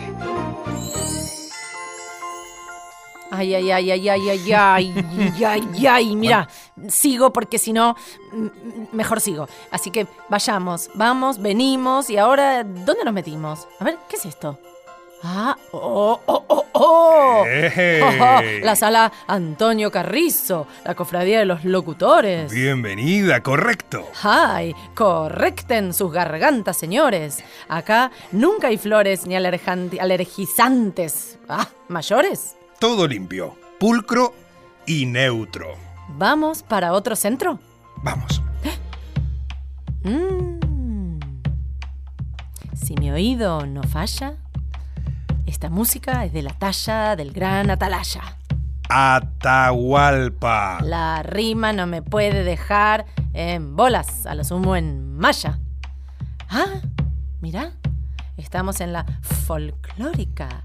[3.30, 6.48] Ay, ay, ay, ay, ay, ay, ay, ay, ay, ay, mira,
[6.88, 7.94] sigo porque si no,
[8.92, 9.48] mejor sigo.
[9.70, 13.68] Así que vayamos, vamos, venimos y ahora, ¿dónde nos metimos?
[13.80, 14.58] A ver, ¿qué es esto?
[15.22, 17.44] Ah, oh, oh, oh, oh.
[17.44, 18.00] ¡Ey!
[18.00, 22.52] Oh, la sala Antonio Carrizo, la cofradía de los locutores.
[22.52, 24.06] Bienvenida, correcto.
[24.22, 24.76] ¡Ay!
[24.94, 27.42] Correcten sus gargantas, señores.
[27.68, 31.36] Acá nunca hay flores ni alergizantes.
[31.48, 32.54] Ah, ¿mayores?
[32.78, 34.32] Todo limpio, pulcro
[34.86, 35.74] y neutro.
[36.10, 37.58] ¿Vamos para otro centro?
[38.02, 38.42] Vamos.
[40.04, 41.18] Mm.
[42.72, 44.36] Si mi oído no falla,
[45.44, 48.38] esta música es de la talla del gran Atalaya.
[48.88, 50.78] Atahualpa.
[50.82, 55.58] La rima no me puede dejar en bolas, a lo sumo en maya.
[56.48, 56.80] Ah,
[57.40, 57.72] mira,
[58.36, 60.64] estamos en la folclórica.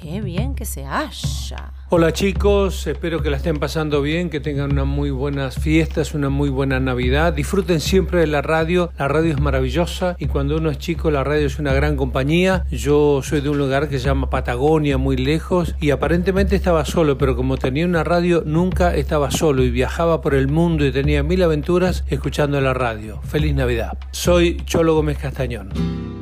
[0.00, 1.74] Qué bien que se halla.
[1.90, 6.30] Hola chicos, espero que la estén pasando bien, que tengan unas muy buenas fiestas, una
[6.30, 7.34] muy buena Navidad.
[7.34, 11.22] Disfruten siempre de la radio, la radio es maravillosa y cuando uno es chico la
[11.22, 12.64] radio es una gran compañía.
[12.70, 17.18] Yo soy de un lugar que se llama Patagonia, muy lejos, y aparentemente estaba solo,
[17.18, 21.22] pero como tenía una radio nunca estaba solo y viajaba por el mundo y tenía
[21.22, 23.20] mil aventuras escuchando la radio.
[23.24, 23.98] Feliz Navidad.
[24.12, 26.19] Soy Cholo Gómez Castañón.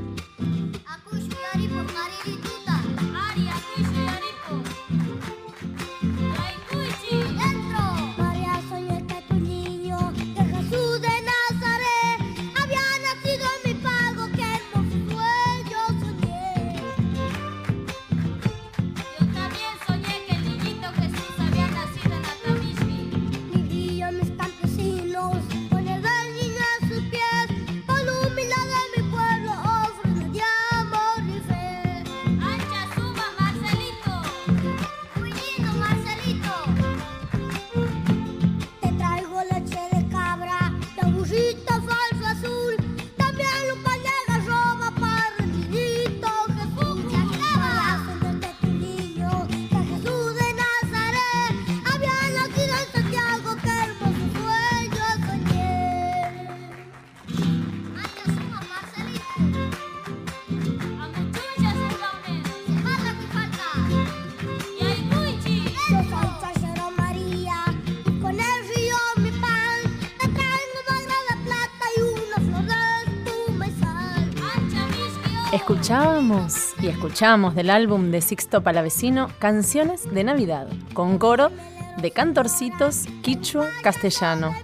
[75.88, 81.50] Escuchábamos y escuchamos del álbum de Sixto Palavecino Canciones de Navidad, con coro
[81.96, 84.54] de cantorcitos quichua castellano.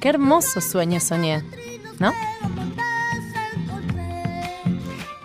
[0.00, 1.44] Qué hermoso sueño soñé,
[2.00, 2.12] ¿no?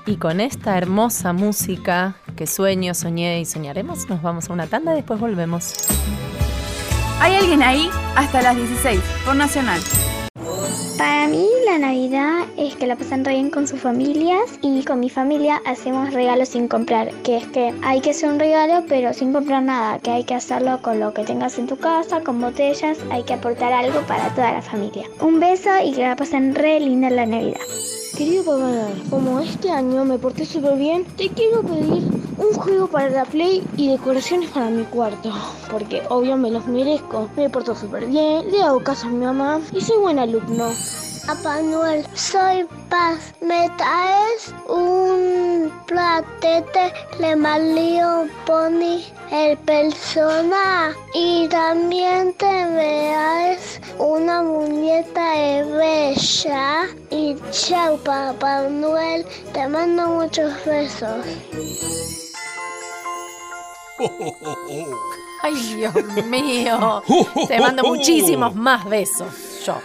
[0.05, 4.91] Y con esta hermosa música que sueño, soñé y soñaremos, nos vamos a una tanda
[4.91, 5.73] y después volvemos.
[7.19, 7.89] ¿Hay alguien ahí?
[8.15, 9.81] Hasta las 16, por Nacional.
[10.99, 14.99] Para mí la Navidad es que la pasan re bien con sus familias y con
[14.99, 19.13] mi familia hacemos regalos sin comprar, que es que hay que hacer un regalo pero
[19.13, 22.41] sin comprar nada, que hay que hacerlo con lo que tengas en tu casa, con
[22.41, 25.05] botellas, hay que aportar algo para toda la familia.
[25.19, 27.59] Un beso y que la pasen re linda la Navidad.
[28.17, 32.01] Querido Papá como este año me porté súper bien, te quiero pedir
[32.39, 35.31] un juego para la Play y decoraciones para mi cuarto.
[35.69, 37.29] Porque obvio me los merezco.
[37.37, 40.71] Me porto súper bien, le hago caso a mi mamá y soy buen alumno.
[41.25, 43.33] Papá Noel, soy Paz.
[43.41, 53.79] ¿Me traes un ejemplo, a Tete le malío pony el persona y también te veas
[53.97, 61.25] una muñeca de bella y chao Papá Noel, te mando muchos besos.
[65.43, 65.93] Ay, Dios
[66.25, 67.01] mío.
[67.47, 69.33] Te mando muchísimos más besos.
[69.65, 69.75] Yo.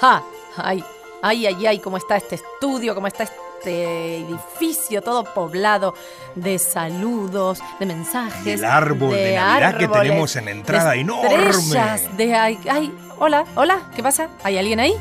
[0.00, 0.22] Ja.
[0.56, 0.84] Ay,
[1.22, 5.94] ay, ay, ay, cómo está este estudio, cómo está este edificio, todo poblado
[6.34, 8.60] de saludos, de mensajes.
[8.60, 12.00] El árbol de, Navidad que tenemos en la entrada de enorme.
[12.16, 14.28] de ay, ay, hola, hola, ¿qué pasa?
[14.44, 14.94] ¿Hay alguien ahí?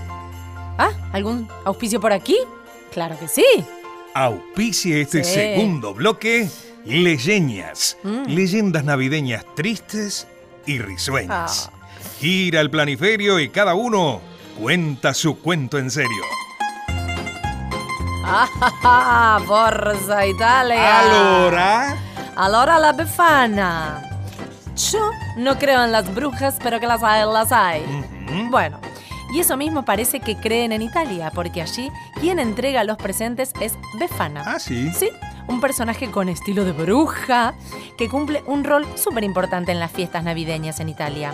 [0.77, 0.91] ¿Ah?
[1.13, 2.37] ¿Algún auspicio por aquí?
[2.91, 3.45] Claro que sí.
[4.13, 5.33] Auspicia este Sí.
[5.33, 6.49] segundo bloque
[6.85, 7.97] Leyeñas.
[8.03, 8.25] Mm.
[8.27, 10.27] Leyendas navideñas tristes
[10.65, 11.69] y risueñas.
[11.73, 11.87] Ah.
[12.19, 14.21] Gira el planiferio y cada uno
[14.57, 16.23] cuenta su cuento en serio.
[18.23, 20.99] Ah, Forza Italia.
[20.99, 21.97] Allora?
[22.35, 24.01] Allora la befana.
[24.91, 27.83] Yo no creo en las brujas, pero que las hay, las hay.
[28.49, 28.79] Bueno,
[29.33, 33.73] y eso mismo parece que creen en Italia, porque allí quien entrega los presentes es
[33.99, 34.43] Befana.
[34.45, 34.91] Ah, sí.
[34.91, 35.09] Sí,
[35.47, 37.53] un personaje con estilo de bruja
[37.97, 41.33] que cumple un rol súper importante en las fiestas navideñas en Italia.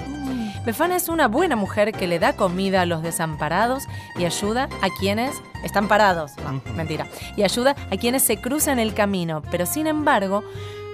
[0.66, 4.90] Befana es una buena mujer que le da comida a los desamparados y ayuda a
[5.00, 6.34] quienes están parados.
[6.38, 7.08] No, mentira.
[7.36, 10.44] Y ayuda a quienes se cruzan el camino, pero sin embargo,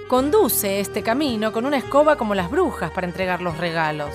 [0.08, 4.14] conduce este camino con una escoba como las brujas para entregar los regalos.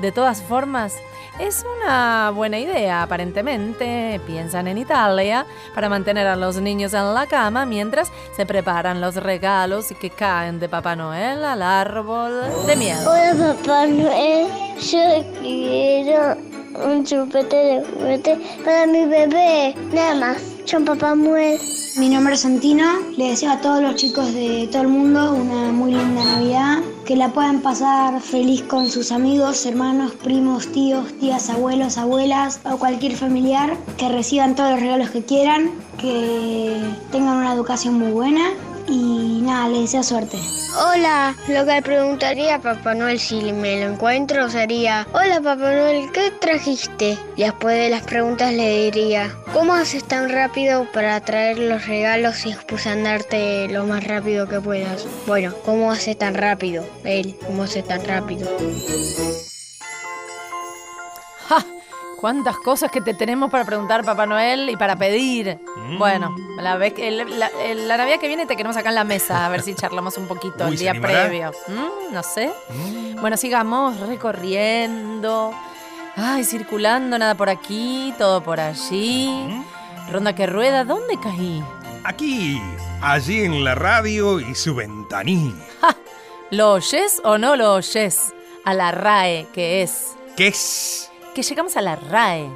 [0.00, 0.96] De todas formas,
[1.38, 7.26] es una buena idea, aparentemente, piensan en Italia, para mantener a los niños en la
[7.26, 12.98] cama mientras se preparan los regalos que caen de Papá Noel al árbol de miel.
[13.06, 14.46] Hola Papá Noel,
[14.78, 16.36] yo quiero
[16.84, 19.74] un chupete de juguete para mi bebé.
[19.92, 21.58] Nada más, yo Papá Noel.
[21.98, 25.70] Mi nombre es Santina, le deseo a todos los chicos de todo el mundo una
[25.70, 31.50] muy linda Navidad, que la puedan pasar feliz con sus amigos, hermanos, primos, tíos, tías,
[31.50, 36.80] abuelos, abuelas o cualquier familiar, que reciban todos los regalos que quieran, que
[37.12, 38.50] tengan una educación muy buena
[38.88, 40.38] y nada, les deseo suerte.
[40.76, 45.72] Hola, lo que le preguntaría a Papá Noel si me lo encuentro sería, hola Papá
[45.72, 47.16] Noel, ¿qué trajiste?
[47.36, 52.44] Y después de las preguntas le diría, ¿cómo haces tan rápido para traer los regalos
[52.46, 55.06] y pues andarte lo más rápido que puedas?
[55.26, 56.84] Bueno, ¿cómo hace tan rápido?
[57.04, 58.48] Él, ¿cómo hace tan rápido?
[61.48, 61.64] ¡Ja!
[62.24, 65.58] ¿Cuántas cosas que te tenemos para preguntar, Papá Noel, y para pedir?
[65.76, 65.98] Mm.
[65.98, 68.94] Bueno, la, vez que- el- la, el- la Navidad que viene te queremos acá en
[68.94, 71.52] la mesa, a ver si charlamos un poquito Uy, el ¿se día previo.
[71.68, 72.50] Mm, no sé.
[73.20, 75.52] Bueno, sigamos recorriendo.
[76.16, 79.62] Ay, circulando, nada por aquí, todo por allí.
[80.10, 81.62] Ronda que rueda, ¿dónde caí?
[82.04, 82.58] Aquí,
[83.02, 85.52] allí en la radio y su ventanilla.
[86.50, 88.32] ¿Lo oyes o no lo oyes?
[88.64, 90.12] A la RAE, que es.
[90.38, 91.10] ¿Qué es?
[91.34, 92.48] Que llegamos a la RAE.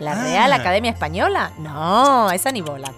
[0.00, 0.22] ¿La Ah.
[0.24, 1.52] Real Academia Española?
[1.58, 2.92] No, esa ni bola.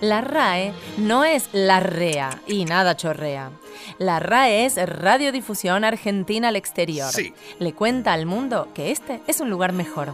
[0.00, 3.50] La RAE no es la REA y nada chorrea.
[3.98, 7.10] La RAE es Radiodifusión Argentina al Exterior.
[7.10, 7.32] Sí.
[7.58, 10.12] Le cuenta al mundo que este es un lugar mejor.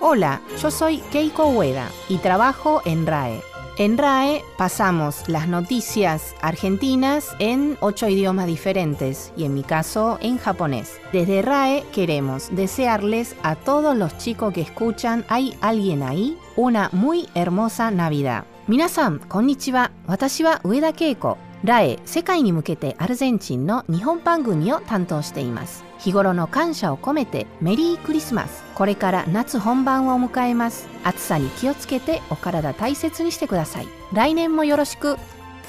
[0.00, 3.40] Hola, yo soy Keiko Ueda y trabajo en RAE.
[3.79, 10.39] En RAE pasamos las noticias argentinas en ocho idiomas diferentes y en mi caso en
[10.39, 10.99] japonés.
[11.13, 16.39] Desde RAE queremos desearles a todos los chicos que escuchan ¿Hay alguien ahí?
[16.55, 18.45] una muy hermosa Navidad.
[18.65, 19.91] Minasan, konnichiwa.
[20.07, 21.37] Watashi wa Ueda Keiko.
[21.63, 35.17] RAE 世界に向けてアルゼンチンの日本番組を担当しています日頃の感謝を込めてメリークリスマス これから夏本番を迎えます暑さに気をつけてお体大切にしてください来年もよろしく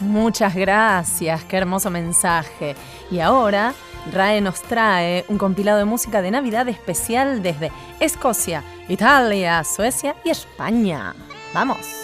[0.01, 2.77] Muchas gracias, qué hermoso mensaje.
[3.11, 3.75] Y ahora,
[4.12, 10.31] RAE nos trae un compilado de música de Navidad especial desde Escocia, Italia, Suecia y
[10.31, 11.16] España.
[11.53, 12.02] ¡Vamos!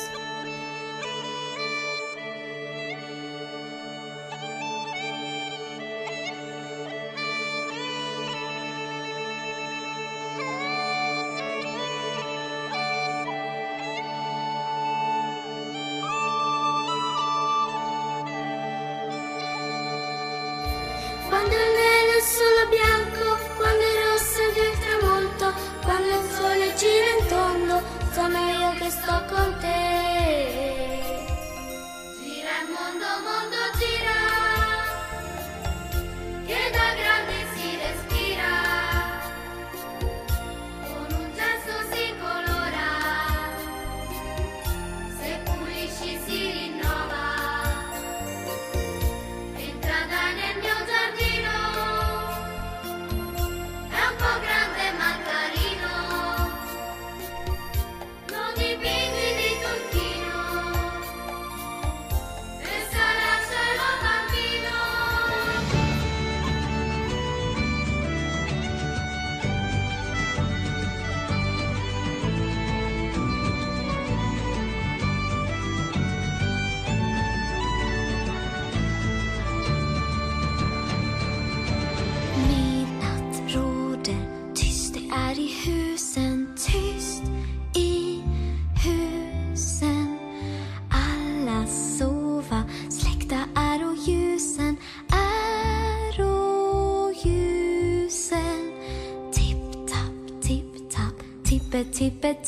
[29.10, 29.26] Io
[29.60, 29.79] che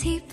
[0.02, 0.31] teeth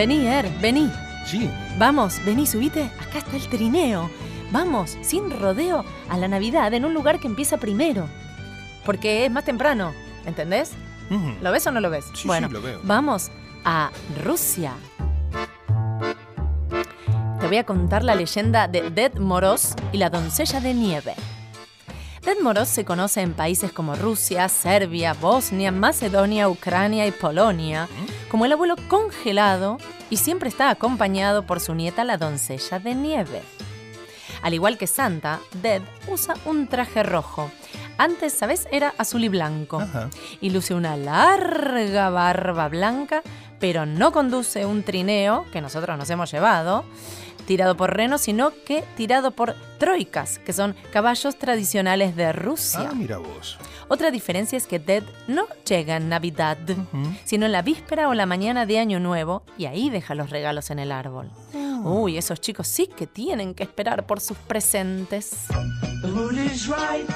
[0.00, 0.90] Vení, Er, vení.
[1.26, 1.50] Sí.
[1.76, 2.84] Vamos, vení, subite.
[2.98, 4.10] Acá está el trineo.
[4.50, 8.08] Vamos, sin rodeo, a la Navidad en un lugar que empieza primero.
[8.86, 9.92] Porque es más temprano,
[10.24, 10.70] ¿entendés?
[11.42, 12.06] ¿Lo ves o no lo ves?
[12.14, 12.80] Sí, bueno, sí, lo veo.
[12.82, 13.30] vamos
[13.66, 13.90] a
[14.24, 14.72] Rusia.
[17.38, 21.14] Te voy a contar la leyenda de Ded Moroz y la doncella de nieve.
[22.24, 27.86] Ded Moroz se conoce en países como Rusia, Serbia, Bosnia, Macedonia, Ucrania y Polonia
[28.30, 29.78] como el abuelo congelado
[30.08, 33.42] y siempre está acompañado por su nieta la doncella de nieve.
[34.42, 37.50] Al igual que Santa, Ded usa un traje rojo.
[37.98, 38.66] Antes, ¿sabes?
[38.72, 39.82] Era azul y blanco.
[40.40, 43.22] Y luce una larga barba blanca,
[43.60, 46.84] pero no conduce un trineo, que nosotros nos hemos llevado,
[47.46, 52.88] tirado por renos, sino que tirado por troicas, que son caballos tradicionales de Rusia.
[52.90, 53.58] Ah, mira vos.
[53.88, 56.58] Otra diferencia es que Dead no llega en Navidad,
[57.24, 60.70] sino en la víspera o la mañana de Año Nuevo y ahí deja los regalos
[60.70, 61.30] en el árbol.
[61.82, 65.46] Uy, esos chicos sí que tienen que esperar por sus presentes.
[66.02, 67.06] The mood is right.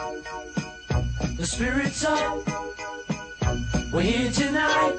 [1.37, 2.43] The spirit's up.
[3.93, 4.99] We're here tonight.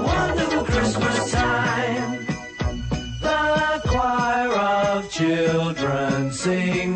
[0.00, 2.26] wonderful Christmas time.
[3.20, 6.95] The choir of children sing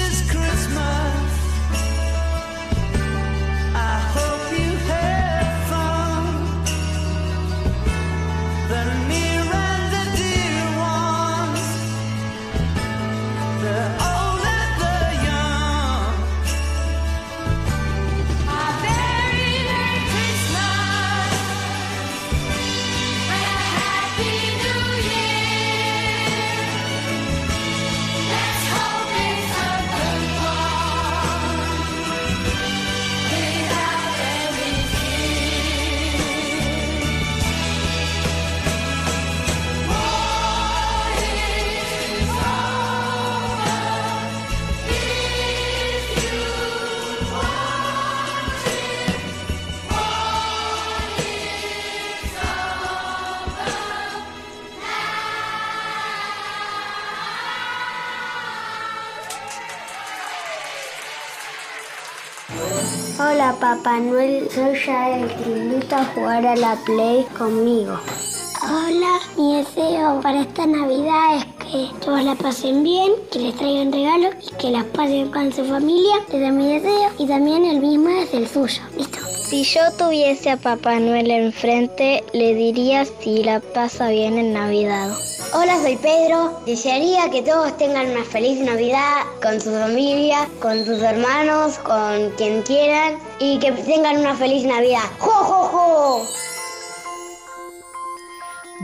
[63.83, 67.99] Papá Noel, soy Yael, te invito a jugar a la Play conmigo.
[68.61, 73.91] Hola, mi deseo para esta Navidad es que todos la pasen bien, que les traigan
[73.91, 76.13] regalos y que las pasen con su familia.
[76.27, 78.83] Ese es mi deseo y también el mismo es el suyo.
[78.95, 79.17] ¿Listo?
[79.49, 85.09] Si yo tuviese a Papá Noel enfrente, le diría si la pasa bien en Navidad.
[85.53, 86.61] Hola, soy Pedro.
[86.65, 92.61] Desearía que todos tengan una feliz Navidad con su familia, con sus hermanos, con quien
[92.61, 95.03] quieran y que tengan una feliz Navidad.
[95.19, 96.21] ¡Jo, jo, jo!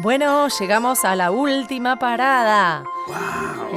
[0.02, 2.84] Bueno, llegamos a la última parada.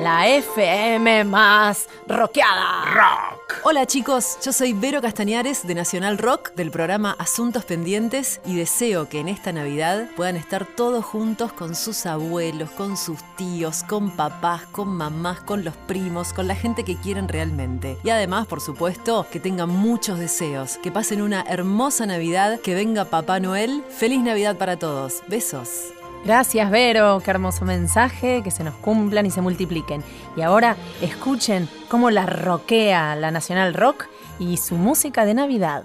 [0.03, 2.85] La FM más rockeada.
[2.87, 3.55] Rock.
[3.63, 9.09] Hola chicos, yo soy Vero Castañares de Nacional Rock del programa Asuntos Pendientes y deseo
[9.09, 14.11] que en esta Navidad puedan estar todos juntos con sus abuelos, con sus tíos, con
[14.13, 17.99] papás, con mamás, con los primos, con la gente que quieren realmente.
[18.03, 23.05] Y además, por supuesto, que tengan muchos deseos, que pasen una hermosa Navidad, que venga
[23.05, 23.85] Papá Noel.
[23.91, 25.23] Feliz Navidad para todos.
[25.29, 25.93] Besos.
[26.25, 27.21] Gracias, Vero.
[27.25, 28.43] Qué hermoso mensaje.
[28.43, 30.03] Que se nos cumplan y se multipliquen.
[30.37, 34.07] Y ahora escuchen cómo la roquea la Nacional Rock
[34.39, 35.85] y su música de Navidad.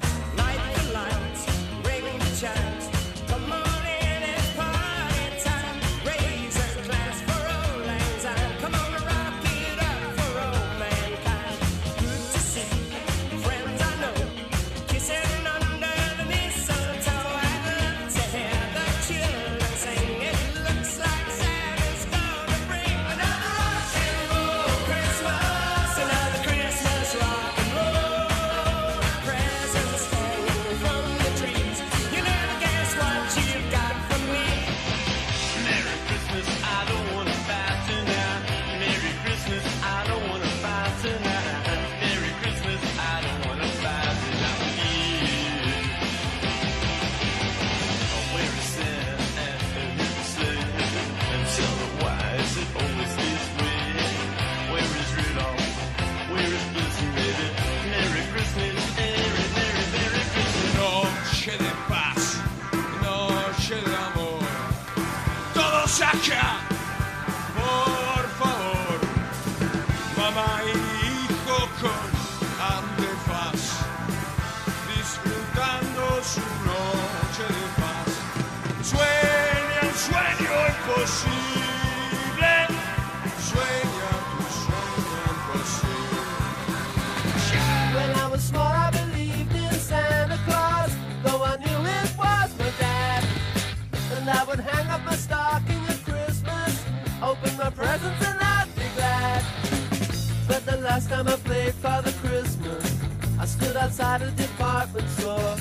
[100.96, 103.02] Last time I played Father Christmas,
[103.38, 105.58] I stood outside a department store.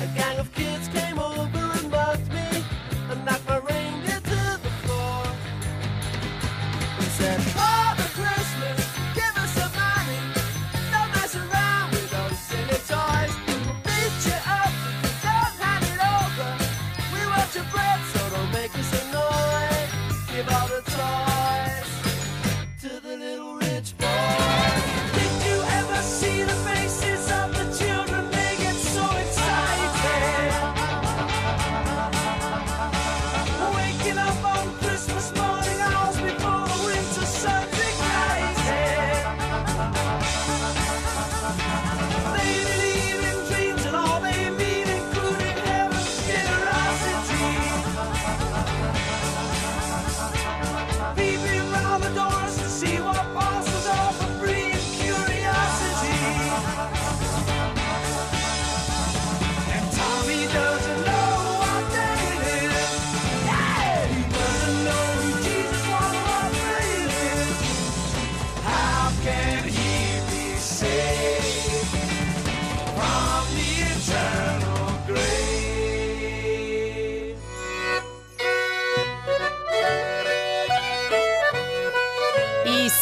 [0.00, 0.88] A gang of kids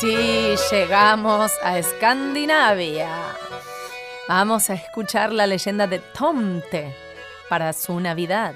[0.01, 3.11] sí, llegamos a Escandinavia.
[4.29, 6.95] Vamos a escuchar la leyenda de Tomte
[7.49, 8.55] para su Navidad.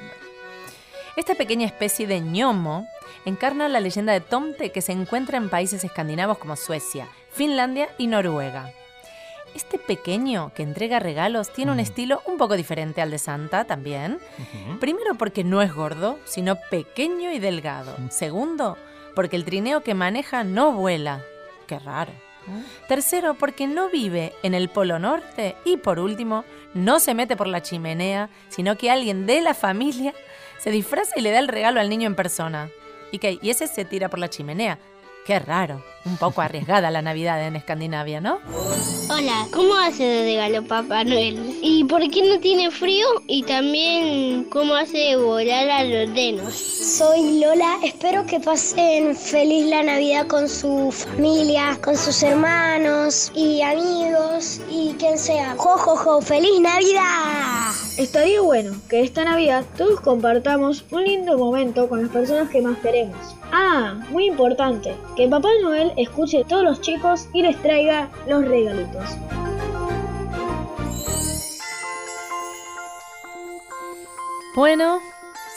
[1.16, 2.86] Esta pequeña especie de ñomo
[3.24, 8.06] encarna la leyenda de Tomte que se encuentra en países escandinavos como Suecia, Finlandia y
[8.06, 8.70] Noruega.
[9.54, 14.18] Este pequeño que entrega regalos tiene un estilo un poco diferente al de Santa también.
[14.80, 17.96] Primero porque no es gordo, sino pequeño y delgado.
[18.10, 18.78] Segundo,
[19.14, 21.22] porque el trineo que maneja no vuela.
[21.72, 22.12] Qué raro.
[22.86, 25.56] Tercero, porque no vive en el Polo Norte.
[25.64, 26.44] Y por último,
[26.74, 30.12] no se mete por la chimenea, sino que alguien de la familia
[30.58, 32.68] se disfraza y le da el regalo al niño en persona.
[33.10, 33.38] ¿Y qué?
[33.40, 34.78] Y ese se tira por la chimenea.
[35.24, 35.80] Qué raro.
[36.04, 38.40] Un poco arriesgada la Navidad en Escandinavia, ¿no?
[39.08, 41.58] Hola, ¿cómo hace de regalo Papá Noel?
[41.62, 43.06] ¿Y por qué no tiene frío?
[43.28, 46.54] Y también, ¿cómo hace volar a los denos?
[46.54, 53.62] Soy Lola, espero que pasen feliz la Navidad con su familia, con sus hermanos y
[53.62, 55.54] amigos y quien sea.
[55.56, 56.20] ¡Jo, jo, jo!
[56.20, 57.70] ¡Feliz Navidad!
[57.96, 62.78] Estaría bueno que esta Navidad todos compartamos un lindo momento con las personas que más
[62.78, 63.36] queremos.
[63.52, 68.44] Ah, muy importante, que Papá Noel escuche a todos los chicos y les traiga los
[68.44, 69.04] regalitos.
[74.54, 75.00] Bueno,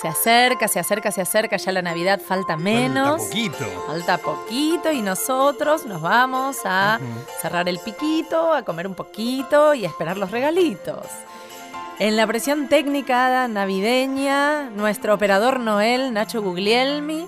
[0.02, 3.22] se acerca, se acerca, se acerca, ya la Navidad falta menos.
[3.22, 3.66] Falta poquito.
[3.88, 7.00] Falta poquito y nosotros nos vamos a
[7.42, 11.06] cerrar el piquito, a comer un poquito y a esperar los regalitos.
[12.00, 17.26] En la presión técnica navideña, nuestro operador Noel, Nacho Guglielmi,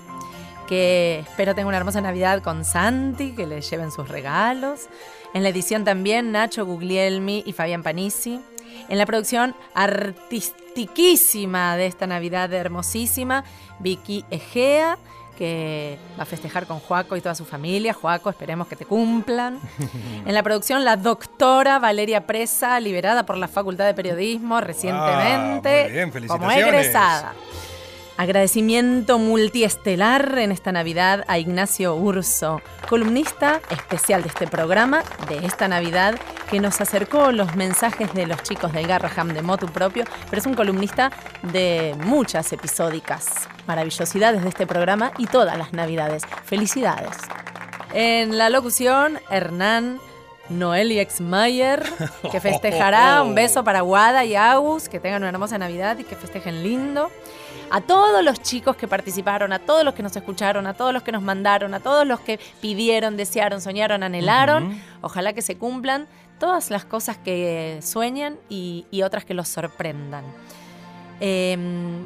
[0.68, 4.88] que espero tenga una hermosa Navidad con Santi, que le lleven sus regalos.
[5.32, 8.40] En la edición también Nacho Guglielmi y Fabián Panisi.
[8.88, 13.44] En la producción artistiquísima de esta Navidad hermosísima,
[13.78, 14.98] Vicky Egea,
[15.38, 17.94] que va a festejar con Juaco y toda su familia.
[17.94, 19.58] Juaco, esperemos que te cumplan.
[20.26, 25.92] En la producción, la doctora Valeria Presa, liberada por la Facultad de Periodismo recientemente muy
[25.92, 26.66] bien, como felicitaciones.
[26.66, 27.32] egresada.
[28.18, 35.68] Agradecimiento multiestelar en esta Navidad a Ignacio Urso, columnista especial de este programa, de esta
[35.68, 36.16] Navidad,
[36.50, 40.46] que nos acercó los mensajes de los chicos del Garraham de Motu Propio, pero es
[40.46, 41.12] un columnista
[41.52, 46.24] de muchas episódicas, maravillosidades de este programa y todas las Navidades.
[46.44, 47.16] Felicidades.
[47.94, 50.00] En la locución, Hernán
[50.48, 51.84] Noel Exmayer,
[52.32, 56.16] que festejará un beso para Guada y Agus, que tengan una hermosa Navidad y que
[56.16, 57.12] festejen lindo.
[57.70, 61.02] A todos los chicos que participaron, a todos los que nos escucharon, a todos los
[61.02, 66.06] que nos mandaron, a todos los que pidieron, desearon, soñaron, anhelaron, ojalá que se cumplan
[66.38, 70.24] todas las cosas que sueñan y, y otras que los sorprendan.
[71.20, 71.56] Eh,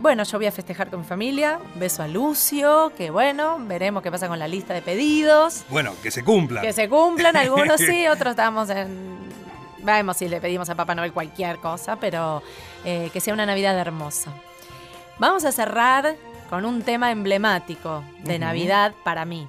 [0.01, 1.59] bueno, yo voy a festejar con mi familia.
[1.75, 5.65] Beso a Lucio, que bueno, veremos qué pasa con la lista de pedidos.
[5.69, 6.61] Bueno, que se cumpla.
[6.63, 9.21] Que se cumplan, algunos sí, otros estamos en...
[9.83, 12.43] Vemos si le pedimos a Papá Noel cualquier cosa, pero
[12.85, 14.33] eh, que sea una Navidad hermosa.
[15.19, 16.17] Vamos a cerrar
[16.49, 18.39] con un tema emblemático de.
[18.39, 19.47] Navidad para mí.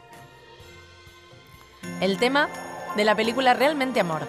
[2.02, 2.50] El tema
[2.96, 4.22] de la película Realmente Amor.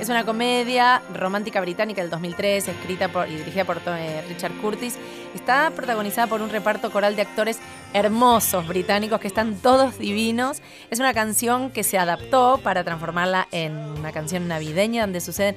[0.00, 4.96] Es una comedia romántica británica del 2003, escrita por, y dirigida por eh, Richard Curtis.
[5.34, 7.58] Está protagonizada por un reparto coral de actores
[7.92, 10.62] hermosos británicos que están todos divinos.
[10.90, 15.56] Es una canción que se adaptó para transformarla en una canción navideña donde suceden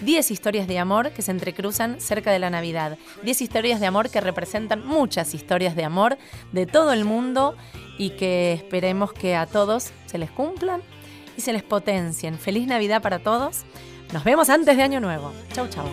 [0.00, 2.98] 10 historias de amor que se entrecruzan cerca de la Navidad.
[3.22, 6.18] 10 historias de amor que representan muchas historias de amor
[6.52, 7.56] de todo el mundo
[7.98, 10.82] y que esperemos que a todos se les cumplan
[11.36, 12.38] y se les potencien.
[12.38, 13.64] Feliz Navidad para todos.
[14.12, 15.32] Nos vemos antes de Año Nuevo.
[15.52, 15.86] Chau, chau.